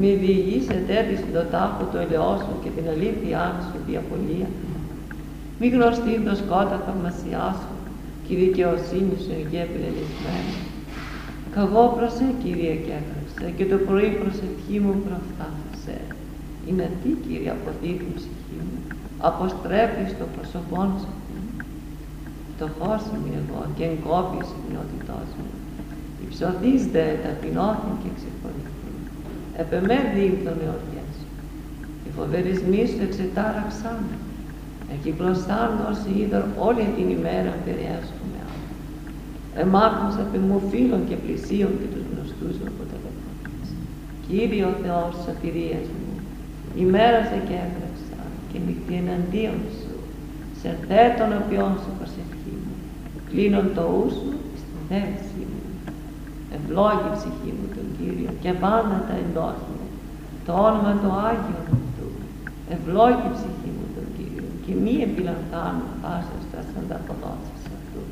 Μη 0.00 0.10
διηγήσετε 0.22 0.94
της 1.08 1.20
το 1.34 1.42
τάφο 1.54 1.82
του 1.90 1.98
ελαιός 2.04 2.38
σου 2.44 2.54
και 2.62 2.70
την 2.76 2.84
αλήθειά 2.92 3.44
σου 3.66 3.78
διαπολία. 3.88 4.48
Μη 5.58 5.66
γνωστεί 5.74 6.12
το 6.26 6.34
σκότα 6.40 6.78
θαυμασιά 6.86 7.46
σου 7.60 7.74
και 8.24 8.32
η 8.34 8.38
δικαιοσύνη 8.44 9.16
σου 9.24 9.32
εγγέ 9.38 9.60
επιλελισμένη. 9.68 10.54
Καγώ 11.54 11.84
προς 11.96 12.14
Κύριε 12.42 12.74
και 12.84 12.92
έκραξε 13.00 13.46
και 13.56 13.66
το 13.72 13.76
πρωί 13.86 14.10
προσευχή 14.20 14.78
μου 14.84 14.94
προφθάφασε. 15.88 16.00
Είναι 16.68 16.90
τι 17.02 17.10
Κύριε 17.24 17.50
αποδείχνει 17.56 18.12
ψυχή 18.18 18.58
μου, 18.66 18.78
αποστρέφεις 19.28 20.10
το 20.18 20.24
πρόσωπό 20.34 20.80
σου. 21.00 21.12
Φτωχός 22.52 23.02
είμαι 23.12 23.34
εγώ 23.40 23.60
και 23.76 23.84
εγκόπη 23.92 24.36
η 24.44 24.48
συχνότητός 24.50 25.28
μου. 25.36 25.50
Υψωθείς 26.24 26.82
δε 26.94 27.06
ταπεινώθην 27.24 27.94
και 28.02 28.10
ξεχωριστή. 28.16 28.90
Επεμέ 29.62 29.98
δίκτων 30.14 30.56
εορτιές. 30.66 31.14
Οι 32.04 32.10
φοβερισμοί 32.16 32.82
σου 32.90 33.00
εξετάραξαν 33.06 33.96
με. 34.06 34.16
Εκυκλωσάν 34.94 35.70
ως 35.90 35.98
είδωρ 36.14 36.44
όλη 36.68 36.84
την 36.96 37.08
ημέρα 37.18 37.52
περιέσκουμε. 37.64 38.40
Εμάκουσα 39.62 40.20
επί 40.26 40.38
μου 40.46 40.58
φίλων 40.70 41.00
και 41.08 41.16
πλησίων 41.22 41.72
και 41.80 41.88
τους 41.92 42.04
γνωστούς 42.10 42.54
μου 42.60 42.68
από 42.72 42.82
τα 42.87 42.87
Κύριε 44.30 44.64
ο 44.72 44.74
Θεός 44.82 45.12
σωτηρίας 45.24 45.86
μου, 45.96 46.12
ημέρασε 46.84 47.38
και 47.48 47.56
έγραψα 47.64 48.20
και 48.50 48.58
νυχτή 48.64 48.94
εναντίον 49.02 49.60
σου, 49.78 49.94
σε 50.60 50.70
θέτων 50.86 51.30
οποίον 51.42 51.72
σου 51.82 51.90
προσευχή 51.98 52.54
μου, 52.64 52.74
κλείνον 53.28 53.66
το 53.76 53.84
ους 53.98 54.14
σου 54.20 54.32
στην 54.62 54.80
θέση 54.88 55.40
μου. 55.50 55.62
Ευλόγη 56.56 57.08
ψυχή 57.16 57.50
μου 57.56 57.66
τον 57.76 57.86
Κύριο 57.96 58.30
και 58.42 58.52
πάντα 58.64 58.96
τα 59.08 59.14
εντόχη 59.22 59.70
μου, 59.76 59.88
το 60.46 60.52
όνομα 60.68 60.92
το 61.02 61.10
Άγιο 61.28 61.60
του. 61.96 62.08
Ευλόγη 62.74 63.26
ψυχή 63.36 63.70
μου 63.76 63.86
τον 63.96 64.06
Κύριο 64.16 64.48
και 64.64 64.72
μη 64.82 64.94
επιλαμβάνω 65.08 65.86
πάσα 66.02 66.36
στα 66.44 66.60
ανταποδόσεις 66.80 67.62
αυτού. 67.76 68.02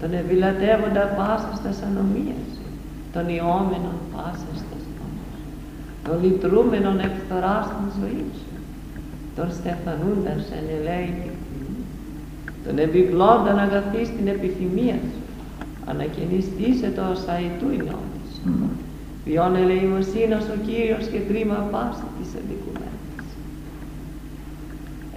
Τον 0.00 0.10
ευηλατεύοντα 0.20 1.04
πάσα 1.18 1.52
στα 1.60 1.72
ανομίες 1.88 2.46
σου, 2.56 2.68
τον 3.14 3.26
ιόμενον 3.36 3.98
πάσα 4.12 4.50
στα 6.06 6.14
τον 6.14 6.24
λυτρούμενον 6.24 6.98
εκθορά 6.98 7.56
στην 7.68 8.00
ζωή 8.00 8.24
σου, 8.38 8.52
τον 9.36 9.48
στεφανούντας 9.52 10.42
εν 10.58 10.66
ελέη 10.78 11.30
τον 12.66 12.78
επιβλώνταν 12.78 13.58
αγαθή 13.58 14.04
στην 14.04 14.26
επιθυμία 14.26 14.98
σου, 15.10 15.22
ανακαινιστήσε 15.86 16.92
το 16.96 17.02
ασαϊτού 17.02 17.68
η 17.72 17.76
νόμη 17.76 18.20
σου. 18.34 18.52
Ποιον 19.24 19.56
ελεημοσύνος 19.56 20.44
ο 20.54 20.56
Κύριος 20.66 21.04
και 21.12 21.18
κρίμα 21.28 21.68
πάση 21.72 22.06
της 22.18 22.28
αντικουμένης. 22.40 23.28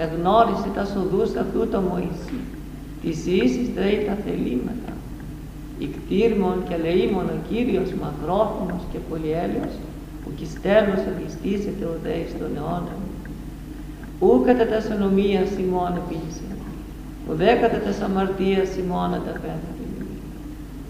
Εγνώρισε 0.04 0.70
τα 0.76 0.86
σοδούς 0.86 1.36
αυτού 1.44 1.68
το 1.74 1.80
Μωυσή, 1.88 2.40
της 3.02 3.26
ίσης 3.26 3.68
τρέει 3.76 4.00
τα 4.08 4.16
θελήματα. 4.24 4.92
Ικτήρμον 5.86 6.58
και 6.68 6.76
λεήμον 6.84 7.28
ο 7.38 7.40
Κύριος 7.50 7.90
μακρόθυμος 8.02 8.84
και 8.92 9.00
πολυέλαιος, 9.10 9.74
που 10.30 10.36
κι 10.36 10.48
στέλνος 10.56 11.02
ευλιστήσεται 11.10 11.86
ο 11.86 11.96
Δέης 12.04 12.30
στον 12.36 12.52
αιώνα 12.58 12.94
μου. 13.00 13.10
Ού 14.28 14.32
κατά 14.46 14.66
τας 14.72 14.84
σανομία 14.84 15.42
Σιμών 15.54 15.94
επίσης, 16.04 16.58
ουδέ 17.28 17.52
κατά 17.62 17.80
τας 17.86 18.02
αμαρτίας 18.02 18.68
Σιμώνα 18.74 19.20
τα 19.26 19.34
πέθανε. 19.42 19.80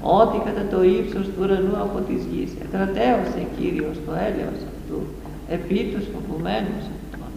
Ό,τι 0.02 0.38
κατά 0.48 0.64
το 0.74 0.84
ύψος 0.84 1.26
του 1.26 1.40
ουρανού 1.42 1.76
από 1.86 1.98
της 2.08 2.22
γης, 2.32 2.52
εκρατέωσε 2.66 3.42
Κύριος 3.58 3.98
το 4.06 4.12
έλεος 4.28 4.60
αυτού, 4.72 5.00
επί 5.56 5.80
τους 5.92 6.06
φοβουμένους 6.14 6.84
αυτών. 6.96 7.32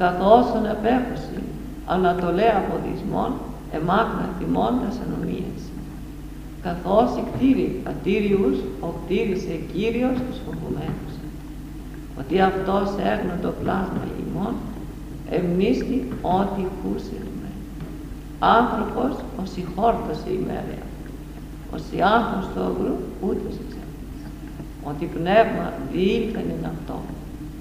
Καθώς 0.00 0.46
απέχωση, 0.74 1.40
ανατολέ 1.94 2.48
από 2.60 2.74
δυσμών, 2.84 3.30
εμάκνα 3.76 4.26
θυμώντας 4.38 4.94
ανομίας. 5.04 5.47
Καθώς 6.62 7.16
οι 7.16 7.22
κτίροι 7.32 7.80
πατήριους, 7.84 8.56
ο 8.80 8.88
κτήρισε 8.98 9.54
Κύριος 9.72 10.16
τους 10.26 10.38
φοβουμένους. 10.44 11.14
Ότι 12.20 12.40
αυτός 12.40 12.88
έγνω 13.10 13.34
το 13.42 13.52
πλάσμα 13.62 14.04
ημών, 14.22 14.54
εμνίστη 15.30 16.08
ό,τι 16.22 16.62
χούσερουμε. 16.78 17.50
Άνθρωπος 18.38 19.12
ο 19.40 19.42
συγχόρτωσε 19.52 20.30
ημέρα 20.40 20.78
ως 21.74 21.82
η 21.96 21.98
άγχος 22.14 22.46
του 22.52 22.60
αγρού 22.68 22.94
ούτως 23.26 23.54
εξαρτής. 23.62 24.22
Ότι 24.90 25.04
πνεύμα 25.16 25.66
διήλθεν 25.92 26.46
εν 26.54 26.64
αυτό 26.74 26.98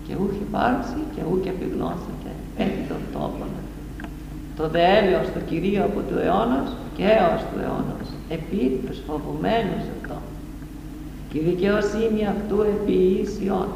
και 0.05 0.13
ούχ 0.21 0.33
υπάρξει 0.47 0.99
και 1.13 1.21
ούχ 1.29 1.45
επιγνώσεται 1.53 2.31
έτσι 2.57 2.81
τον 2.89 3.01
τόπον. 3.13 3.51
Το 4.57 4.69
δε 4.73 4.83
έλεος 4.97 5.27
του 5.33 5.41
Κυρίου 5.49 5.83
από 5.83 5.99
του 6.07 6.17
αιώνας 6.23 6.69
και 6.95 7.03
έως 7.03 7.41
του 7.49 7.59
αιώνας 7.63 8.07
επί 8.29 8.79
τους 8.85 8.97
φοβουμένους 9.07 9.83
αυτό. 9.95 10.17
Και 11.29 11.37
η 11.37 11.41
δικαιοσύνη 11.41 12.21
αυτού 12.33 12.57
επί 12.61 12.97
ίσιον 13.21 13.67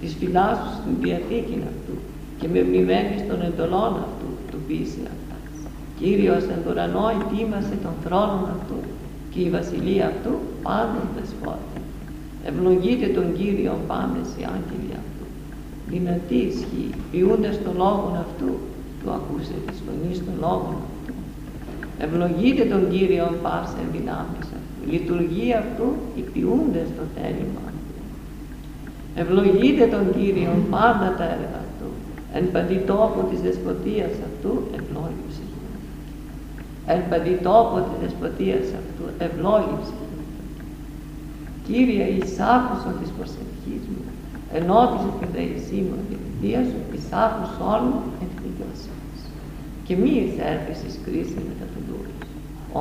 της 0.00 0.14
φυλάσσου 0.18 0.70
στην 0.78 0.92
διαθήκη 1.00 1.58
αυτού 1.72 1.94
και 2.38 2.48
με 2.52 2.62
μνημένης 2.62 3.20
των 3.28 3.38
εντολών 3.48 3.92
αυτού 4.06 4.28
του 4.50 4.58
πίση 4.66 5.00
αυτά. 5.14 5.36
Κύριος 5.98 6.42
εν 6.54 6.60
ουρανό 6.68 7.06
ετοίμασε 7.18 7.76
τον 7.84 7.94
θρόνο 8.04 8.48
αυτού 8.56 8.78
και 9.30 9.40
η 9.40 9.50
βασιλεία 9.50 10.06
αυτού 10.06 10.32
πάντων 10.62 11.06
δεσπότη. 11.16 11.80
Ευλογείτε 12.48 13.06
τον 13.06 13.26
Κύριο 13.38 13.74
πάντες 13.86 14.28
οι 14.36 14.42
άγγελοι 14.54 14.94
αυτού. 15.02 15.26
Δυνατή 15.88 16.40
ισχύει, 16.50 16.90
ποιούντες 17.10 17.56
τον 17.64 17.74
λόγο 17.76 18.06
αυτού, 18.24 18.50
του 19.00 19.10
ακούσε 19.18 19.56
της 19.66 19.78
φωνής 19.84 20.18
των 20.24 20.34
λόγων 20.40 20.74
αυτού. 20.82 20.93
Ευλογείτε 21.98 22.64
τον 22.64 22.90
Κύριο 22.90 23.26
πάσα 23.42 23.82
δυνάμεις 23.92 24.46
αυτού. 24.56 24.90
Λειτουργία 24.90 25.58
αυτού, 25.58 25.86
οι 26.16 26.20
ποιούντες 26.20 26.88
το 26.96 27.02
θέλημα 27.14 27.60
αυτού. 27.70 28.02
Ευλογείτε 29.22 29.86
τον 29.86 30.04
Κύριο 30.16 30.52
πάντα 30.70 31.14
τα 31.18 31.24
έργα 31.24 31.58
αυτού. 31.64 31.88
Εν 32.36 32.50
παντή 32.52 32.78
τόπο 32.86 33.18
της 33.30 33.40
δεσποτείας 33.40 34.14
αυτού 34.28 34.52
ευλόγησε 34.78 35.44
εν 36.86 37.02
παντή 37.08 37.38
τόπο 37.42 37.76
της 37.86 37.96
δεσποτείας 38.02 38.66
αυτού 38.80 39.04
ευλόγησε 39.26 39.96
Κύριε 41.66 42.06
εισάκουσο 42.16 42.90
της 43.00 43.10
προσευχής 43.16 43.84
μου 43.92 44.02
ενώπιζε 44.58 45.10
την 45.20 45.28
δεησή 45.34 45.78
μου 45.86 45.96
την 46.08 46.20
θεία 46.40 46.62
σου 46.70 46.78
εισάκουσο 46.94 47.62
όλου 47.74 47.96
εν 48.20 48.28
τη 48.32 48.38
δικαιοσύνη 48.46 49.02
και 49.86 49.94
μη 50.00 50.12
εισέρθεις 50.22 50.78
εις 50.86 50.96
κρίση 51.04 51.38
μετά 51.48 51.66
του 51.72 51.73
δούλου 51.73 51.73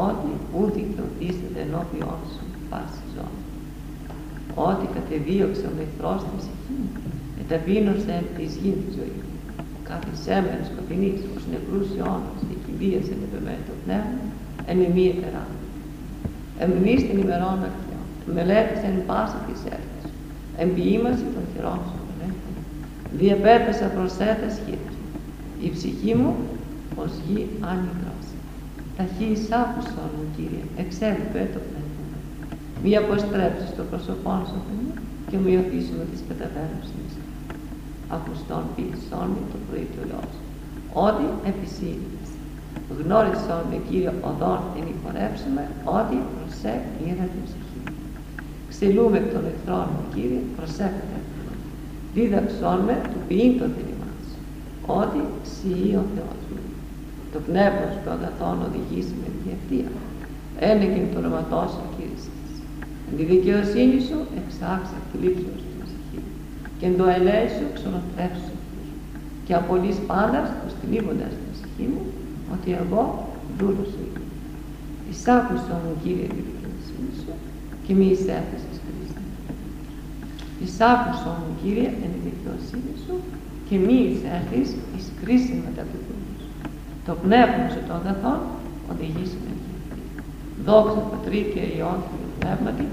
ότι 0.07 0.31
ούτε 0.57 0.77
εκδοτήσετε 0.85 1.59
ενώπιόν 1.65 2.19
σου 2.33 2.45
πάση 2.69 3.03
ζώνη 3.15 3.41
ότι 4.69 4.85
κατεδίωξε 4.97 5.65
ο 5.71 5.75
εχθρός 5.85 6.19
στην 6.23 6.35
ψυχής 6.39 6.77
μου 6.81 6.89
εταπείνωσε 7.41 8.15
της 8.37 8.51
γη 8.61 8.71
τη 8.81 8.89
ζωή 8.97 9.15
μου 9.17 9.31
κάθε 9.89 10.11
σέμενος 10.23 10.67
σκοτεινής 10.71 11.19
ως 11.35 11.43
νεκρούς 11.51 11.87
αιώνας 11.97 12.39
εκκυβίασε 12.53 13.13
με 13.19 13.25
πεμέ 13.31 13.55
το 13.67 13.73
πνεύμα 13.83 14.21
εν 14.65 14.81
ημί 14.81 15.15
ετερά. 15.17 15.47
Εμνείς 16.59 17.01
την 17.07 17.17
ημερών 17.19 17.57
ακτιών, 17.67 18.05
μελέτησε 18.35 18.85
εν 18.85 19.05
πάση 19.05 19.35
της 19.47 19.59
έρθης, 19.75 20.11
εμποιήμαση 20.57 21.25
των 21.33 21.43
χειρών 21.53 21.79
σου 21.89 21.99
μελέτη. 22.07 22.51
Διαπέτασα 23.19 23.85
προσέθες 23.85 24.53
χείρες. 24.65 24.95
Η 25.61 25.69
ψυχή 25.75 26.15
μου 26.15 26.35
ως 26.95 27.11
γη 27.27 27.47
άνυκρος. 27.59 28.12
Τα 28.97 29.05
χεί 29.13 29.27
εισάκουσον 29.35 30.09
μου, 30.15 30.25
Κύριε, 30.35 30.65
εξέλιπε 30.83 31.41
το 31.53 31.59
πνεύμα. 31.67 32.05
Μη 32.81 32.91
αποστρέψεις 33.03 33.69
το 33.77 33.83
πρόσωπό 33.89 34.33
σου, 34.49 34.57
Θεέ, 34.65 34.87
και 35.29 35.37
μη 35.43 35.51
αφήσουμε 35.63 36.03
τις 36.11 36.21
καταβέρνωσης. 36.29 37.11
Ακουστών 38.15 38.63
ποιησών 38.75 39.27
μου 39.33 39.43
το 39.51 39.57
πρωί 39.65 39.87
του 39.93 40.03
λαός. 40.11 40.35
Ότι 41.07 41.25
επισήλυες. 41.51 42.29
Γνώρισαν 42.97 43.61
με 43.71 43.77
Κύριο 43.87 44.13
οδόν 44.29 44.61
την 44.73 44.85
υπορέψουμε, 44.95 45.63
ότι 45.99 46.15
προσέχ 46.33 46.83
είναι 47.05 47.25
την 47.33 47.41
ψυχή. 47.47 47.81
Ξυλούμε 48.71 49.17
εκ 49.21 49.27
των 49.33 49.43
εχθρών 49.51 49.87
μου, 49.93 50.03
Κύριε, 50.13 50.41
προσέχετε. 50.57 51.17
Δίδαξόν 52.13 52.79
με 52.87 52.95
του 53.11 53.19
ποιήν 53.27 53.51
των 53.59 53.69
θυμάς, 53.77 54.27
ότι 55.01 55.21
σύ 55.51 55.77
ο 56.01 56.03
Θεός 56.13 56.41
μου. 56.49 56.62
Το 57.33 57.39
πνεύμα 57.47 57.85
σου 57.91 58.01
των 58.05 58.13
αγαθών 58.17 58.55
οδηγήσει 58.67 59.13
με 59.21 59.27
την 59.35 59.45
ευθεία. 59.55 59.89
Ένεκεν 60.69 61.05
το 61.11 61.17
ονοματός 61.21 61.69
σου, 61.75 61.85
Κύριε 61.95 62.19
σας. 62.25 62.51
Εν 63.07 63.13
τη 63.17 63.23
δικαιοσύνη 63.33 63.97
σου 64.07 64.17
εξάξα 64.39 64.97
τη 65.07 65.15
λήψη 65.23 65.47
σου 65.51 65.59
στην 65.63 65.79
ψυχή. 65.85 66.21
Και 66.77 66.85
εν 66.89 66.93
το 66.99 67.05
ελέη 67.17 67.47
σου 67.55 67.65
ξονοθρέψου 67.75 68.55
και 69.45 69.53
απολύς 69.59 69.97
πάντας 70.09 70.47
τους 70.59 70.73
τυλίγοντας 70.79 71.31
στην 71.35 71.49
ψυχή 71.53 71.85
μου 71.91 72.01
ότι 72.53 72.69
εγώ 72.81 73.03
δούλος 73.57 73.87
σου 73.91 73.99
είμαι. 74.05 74.21
Εισάκουσον 75.09 75.79
μου 75.85 75.95
Κύριε 76.03 76.27
τη 76.35 76.41
δικαιοσύνη 76.47 77.13
σου 77.21 77.33
και 77.85 77.93
μη 77.97 78.07
εισέφεσαι 78.13 78.67
εις 78.71 78.79
κρίση. 78.85 79.21
Εισάκουσον 80.63 81.35
μου 81.43 81.51
Κύριε 81.61 81.89
εν 82.03 82.09
τη 82.13 82.19
δικαιοσύνη 82.27 82.93
σου 83.03 83.15
και 83.67 83.75
μη 83.85 83.97
εισέφεις 84.11 84.69
εις 84.95 85.05
κρίση 85.19 85.53
μετά 85.65 85.83
του 85.89 85.97
δούλου 86.03 86.11
σου. 86.11 86.12
Το 87.05 87.13
πνεύμα 87.23 87.65
σου 87.73 87.81
των 87.87 87.95
αγαθών 87.95 88.39
οδηγήσει 88.91 89.37
με 89.43 89.51
Δόξα 90.65 91.01
Πατρί 91.11 91.41
και 91.53 91.59
Υιόν 91.75 91.97
και 92.09 92.17
του 92.23 92.31
Πνεύματι 92.39 92.85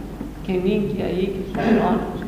και 0.44 0.52
νυν 0.52 0.80
και 0.90 1.02
αεί 1.02 1.24
και 1.34 1.42
στους 1.46 1.56
αιώνας. 1.64 2.18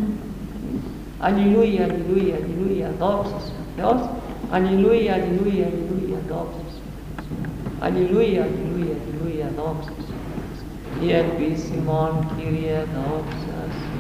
Αλληλούια, 1.27 1.83
αλληλούια, 1.87 2.35
αλληλούια, 2.41 2.89
δόξα 2.99 3.39
σου 3.47 3.55
Θεός. 3.77 4.01
Αλληλούια, 4.55 5.13
αλληλούια, 5.17 5.67
αλληλούια, 5.71 6.19
δόξα 6.31 6.65
σου 6.73 6.83
Αλληλούια, 7.85 8.41
αλληλούια, 8.47 8.95
αλληλούια, 9.01 9.49
δόξα 9.59 9.93
σου 10.07 10.17
Η 11.05 11.13
ελπίση 11.13 11.77
μόν, 11.87 12.13
Κύριε, 12.37 12.79
δόξα 12.95 13.59
σου. 13.79 13.93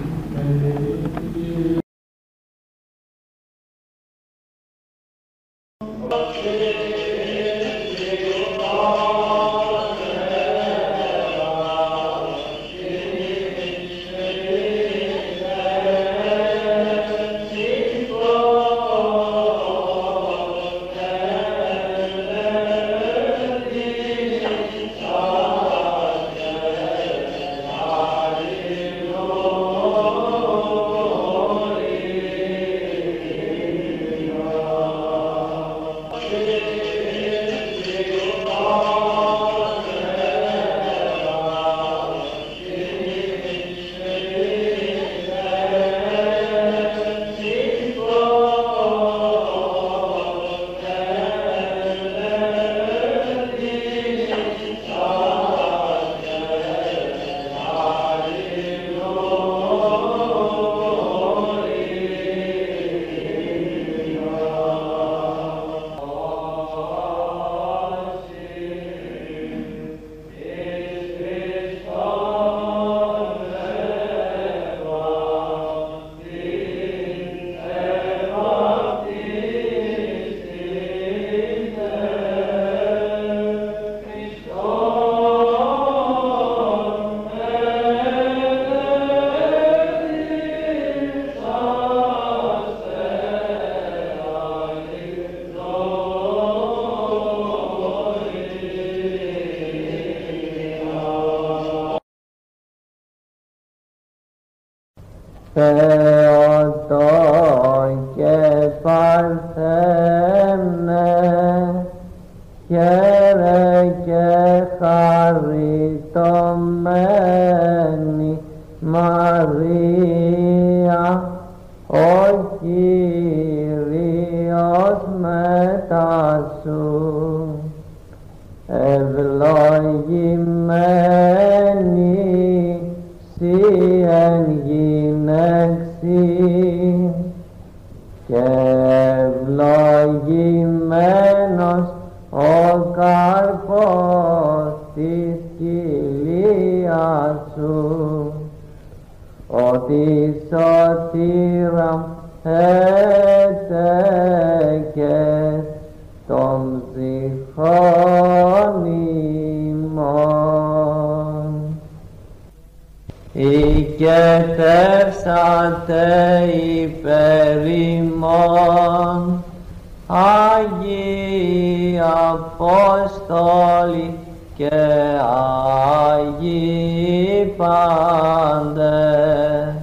Πάντες, 178.53 179.75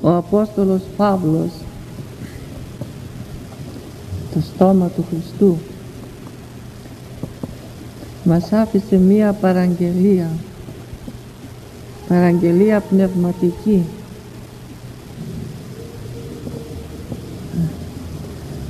Ο 0.05 0.16
Απόστολος 0.16 0.81
Παύλος 0.97 1.51
το 4.35 4.40
στόμα 4.40 4.89
του 4.89 5.05
Χριστού 5.10 5.59
μας 8.24 8.52
άφησε 8.52 8.97
μία 8.97 9.32
παραγγελία 9.32 10.31
παραγγελία 12.09 12.81
πνευματική. 12.81 13.82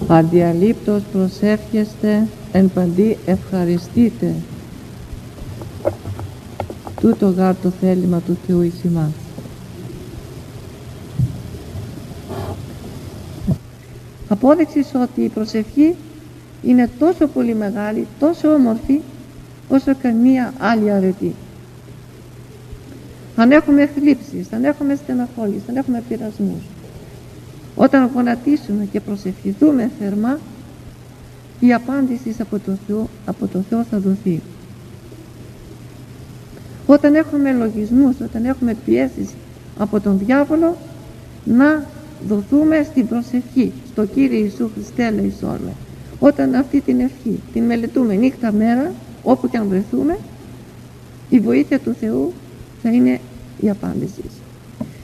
Αδιαλείπτως 0.07 1.03
προσεύχεστε 1.13 2.27
εν 2.53 2.71
παντή 2.75 3.19
ευχαριστείτε. 3.27 4.35
Τούτο 7.01 7.29
γάρ 7.29 7.55
το 7.63 7.71
θέλημα 7.81 8.21
του 8.21 8.37
Θεού 8.47 8.63
εις 8.63 8.75
Απόδειξη 14.35 14.85
ότι 15.03 15.21
η 15.21 15.29
προσευχή 15.29 15.95
είναι 16.63 16.91
τόσο 16.99 17.27
πολύ 17.27 17.55
μεγάλη, 17.55 18.07
τόσο 18.19 18.55
όμορφη, 18.55 19.01
όσο 19.69 19.95
καμία 20.03 20.53
άλλη 20.59 20.91
αρετή. 20.91 21.35
Αν 23.37 23.51
έχουμε 23.51 23.87
θλίψεις, 23.87 24.53
αν 24.53 24.65
έχουμε 24.65 24.95
στεναχώλεις, 24.95 25.63
αν 25.69 25.77
έχουμε 25.77 26.03
πειρασμούς, 26.09 26.63
όταν 27.75 28.11
γονατίσουμε 28.15 28.89
και 28.93 29.01
προσευχηθούμε 29.01 29.91
θερμά, 30.01 30.39
η 31.61 31.73
απάντηση 31.73 32.35
από 32.39 32.59
το 32.59 32.73
Θεό, 32.87 33.09
από 33.27 33.47
το 33.47 33.63
Θεό 33.69 33.85
θα 33.91 33.99
δοθεί. 33.99 34.41
Όταν 36.87 37.15
έχουμε 37.15 37.53
λογισμούς, 37.53 38.21
όταν 38.21 38.45
έχουμε 38.45 38.77
πιέσεις 38.85 39.29
από 39.79 40.01
τον 40.01 40.19
διάβολο, 40.19 40.77
να 41.45 41.85
δοθούμε 42.29 42.83
στην 42.83 43.07
προσευχή, 43.07 43.73
στο 43.93 44.05
Κύριε 44.05 44.39
Ιησού 44.39 44.71
Χριστέ 44.75 45.11
Λεϊσόλε. 45.11 45.73
Όταν 46.19 46.55
αυτή 46.55 46.81
την 46.81 47.01
ευχή 47.01 47.41
την 47.53 47.65
μελετούμε 47.65 48.15
νύχτα 48.15 48.53
μέρα, 48.53 48.93
όπου 49.23 49.49
και 49.49 49.57
αν 49.57 49.69
βρεθούμε, 49.69 50.19
η 51.29 51.41
βοήθεια 51.41 51.79
του 51.79 51.95
Θεού 52.01 52.33
θα 52.83 52.91
είναι 52.91 53.21
η 53.61 53.71
απάντηση. 53.71 54.23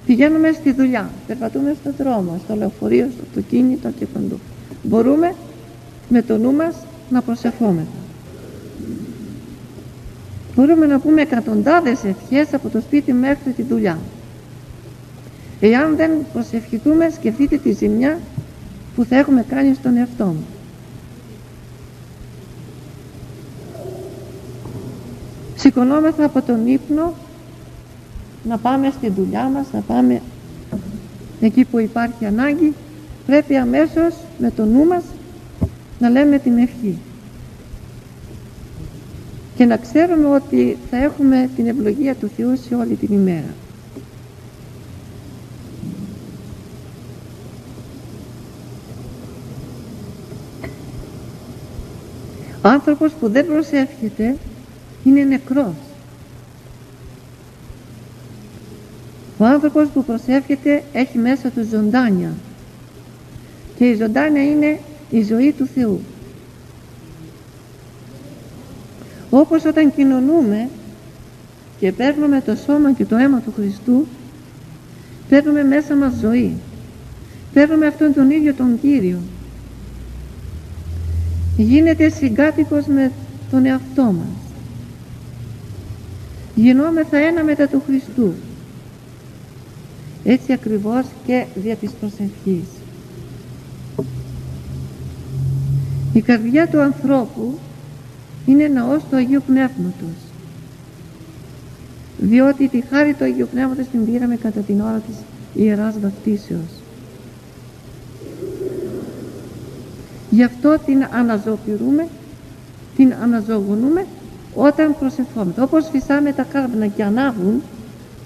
Πηγαίνουμε 0.07 0.53
στη 0.53 0.73
δουλειά, 0.73 1.11
περπατούμε 1.27 1.77
στον 1.81 1.95
δρόμο, 1.99 2.41
στο 2.45 2.55
λεωφορείο, 2.55 3.09
στο 3.15 3.23
αυτοκίνητο 3.29 3.91
και 3.99 4.07
παντού. 4.07 4.39
Μπορούμε 4.83 5.35
με 6.09 6.23
το 6.23 6.39
νου 6.39 6.53
μας 6.53 6.75
να 7.11 7.23
προσευχόμεθα. 7.23 7.99
Μπορούμε 10.57 10.87
να 10.87 10.99
πούμε 10.99 11.23
εκατοντάδες 11.23 12.05
ευχές 12.05 12.55
από 12.55 12.69
το 12.69 12.81
σπίτι 12.81 13.13
μέχρι 13.13 13.53
τη 13.53 13.63
δουλειά. 13.63 13.99
Εάν 15.61 15.97
δεν 15.97 16.11
προσευχηθούμε, 16.32 17.11
σκεφτείτε 17.11 17.57
τη 17.57 17.73
ζημιά 17.73 18.19
που 18.95 19.05
θα 19.05 19.16
έχουμε 19.16 19.45
κάνει 19.49 19.74
στον 19.74 19.97
εαυτό 19.97 20.24
μου. 20.24 20.47
Σηκωνόμεθα 25.57 26.24
από 26.24 26.43
τον 26.43 26.66
ύπνο 26.66 27.15
να 28.45 28.59
πάμε 28.59 28.93
στη 28.99 29.11
δουλειά 29.11 29.45
μας, 29.45 29.66
να 29.73 29.81
πάμε 29.81 30.23
εκεί 31.41 31.65
που 31.65 31.78
υπάρχει 31.78 32.24
ανάγκη, 32.24 32.74
πρέπει 33.27 33.57
αμέσως 33.57 34.15
με 34.39 34.51
το 34.51 34.65
νου 34.65 34.85
μας 34.85 35.03
να 35.99 36.09
λέμε 36.09 36.39
την 36.39 36.59
ευχή 36.59 36.99
και 39.57 39.65
να 39.65 39.77
ξέρουμε 39.77 40.28
ότι 40.28 40.77
θα 40.91 40.97
έχουμε 40.97 41.51
την 41.57 41.66
ευλογία 41.66 42.15
του 42.15 42.31
Θεού 42.37 42.57
σε 42.57 42.74
όλη 42.74 42.95
την 42.95 43.15
ημέρα. 43.15 43.55
Ο 52.62 52.69
άνθρωπος 52.69 53.12
που 53.12 53.28
δεν 53.28 53.47
προσεύχεται 53.47 54.37
είναι 55.05 55.23
νεκρός. 55.23 55.74
Ο 59.39 59.45
άνθρωπος 59.45 59.89
που 59.89 60.05
προσεύχεται 60.05 60.82
έχει 60.93 61.19
μέσα 61.19 61.49
του 61.49 61.66
ζωντάνια 61.70 62.32
και 63.77 63.89
η 63.89 63.95
ζωντάνια 63.95 64.45
είναι 64.45 64.81
η 65.11 65.23
ζωή 65.23 65.53
του 65.53 65.66
Θεού. 65.74 66.01
Όπως 69.31 69.65
όταν 69.65 69.95
κοινωνούμε 69.95 70.69
και 71.78 71.93
παίρνουμε 71.93 72.41
το 72.41 72.57
σώμα 72.57 72.93
και 72.93 73.05
το 73.05 73.16
αίμα 73.16 73.41
του 73.41 73.53
Χριστού 73.57 74.07
παίρνουμε 75.28 75.65
μέσα 75.65 75.97
μας 75.97 76.12
ζωή. 76.20 76.57
Παίρνουμε 77.53 77.87
αυτόν 77.87 78.15
τον 78.15 78.31
ίδιο 78.31 78.55
τον 78.55 78.81
Κύριο. 78.81 79.19
Γίνεται 81.62 82.09
συγκάτοικος 82.09 82.87
με 82.87 83.12
τον 83.51 83.66
εαυτό 83.66 84.03
μας. 84.03 84.53
Γινόμεθα 86.55 87.19
ένα 87.19 87.45
μετά 87.45 87.69
του 87.69 87.82
Χριστού. 87.87 88.32
Έτσι 90.24 90.53
ακριβώς 90.53 91.05
και 91.27 91.45
δια 91.55 91.77
της 91.77 91.91
προσευχής. 91.91 92.69
Η 96.12 96.20
καρδιά 96.20 96.69
του 96.69 96.81
ανθρώπου 96.81 97.59
είναι 98.47 98.69
ναός 98.69 99.03
του 99.11 99.16
Αγίου 99.16 99.43
Πνεύματος 99.47 100.31
διότι 102.19 102.69
τη 102.69 102.81
χάρη 102.91 103.15
του 103.15 103.24
Αγίου 103.24 103.49
Πνεύματος 103.51 103.87
την 103.87 104.05
πήραμε 104.05 104.37
κατά 104.37 104.61
την 104.61 104.81
ώρα 104.81 105.03
της 105.07 105.16
Ιεράς 105.55 105.95
Βαπτίσεως. 106.01 106.80
Γι' 110.31 110.43
αυτό 110.44 110.78
την 110.86 111.07
αναζωοποιούμε, 111.11 112.07
την 112.97 113.15
αναζωογονούμε 113.23 114.07
όταν 114.55 114.97
προσευχόμαστε. 114.98 115.62
Όπως 115.62 115.89
φυσάμε 115.93 116.32
τα 116.32 116.43
κάρβουνα 116.52 116.86
και 116.86 117.05
ανάβουν, 117.05 117.62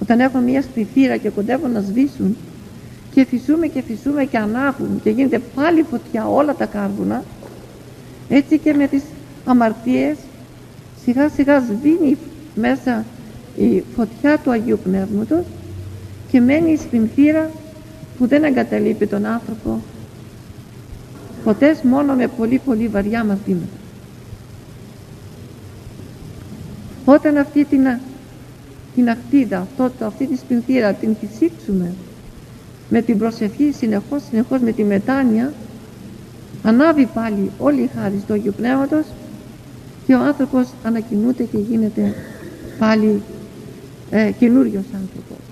όταν 0.02 0.20
έχουν 0.20 0.42
μια 0.42 0.62
σπιθύρα 0.62 1.16
και 1.16 1.28
κοντεύουν 1.30 1.70
να 1.70 1.80
σβήσουν 1.80 2.36
και 3.14 3.24
φυσούμε 3.24 3.66
και 3.66 3.82
φυσούμε 3.82 4.24
και 4.24 4.38
ανάβουν 4.38 5.00
και 5.02 5.10
γίνεται 5.10 5.40
πάλι 5.54 5.82
φωτιά 5.90 6.28
όλα 6.28 6.54
τα 6.54 6.66
κάρβουνα, 6.66 7.24
έτσι 8.28 8.58
και 8.58 8.74
με 8.74 8.86
τις 8.86 9.02
αμαρτίες 9.44 10.16
σιγά 11.04 11.28
σιγά 11.28 11.60
σβήνει 11.60 12.16
μέσα 12.54 13.04
η 13.56 13.82
φωτιά 13.96 14.38
του 14.38 14.50
Αγίου 14.50 14.78
Πνεύματος 14.84 15.44
και 16.30 16.40
μένει 16.40 16.72
η 16.72 16.76
σπινθήρα 16.76 17.50
που 18.18 18.26
δεν 18.26 18.44
εγκαταλείπει 18.44 19.06
τον 19.06 19.26
άνθρωπο 19.26 19.80
ποτές 21.44 21.82
μόνο 21.82 22.14
με 22.14 22.26
πολύ 22.26 22.60
πολύ 22.64 22.88
βαριά 22.88 23.24
μαθήματα. 23.24 23.78
Όταν 27.04 27.36
αυτή 27.36 27.64
την, 27.64 27.86
την 28.94 29.10
ακτίδα, 29.10 29.58
αυτό, 29.58 30.04
αυτή 30.06 30.26
τη 30.26 30.36
σπινθήρα 30.36 30.92
την 30.92 31.16
φυσήξουμε 31.20 31.92
με 32.88 33.02
την 33.02 33.18
προσευχή 33.18 33.72
συνεχώς, 33.72 34.22
συνεχώς 34.30 34.60
με 34.60 34.72
τη 34.72 34.84
μετάνοια 34.84 35.52
ανάβει 36.62 37.06
πάλι 37.06 37.50
όλη 37.58 37.80
η 37.82 37.90
χάρη 37.98 38.22
του 38.26 38.32
Αγίου 38.32 38.54
Πνεύματος 38.56 39.04
και 40.06 40.14
ο 40.14 40.20
άνθρωπος 40.20 40.68
ανακοινούται 40.84 41.42
και 41.42 41.58
γίνεται 41.58 42.14
πάλι 42.78 43.22
ε, 44.10 44.30
καινούριος 44.38 44.84
άνθρωπος. 44.92 45.43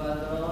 but 0.00 0.49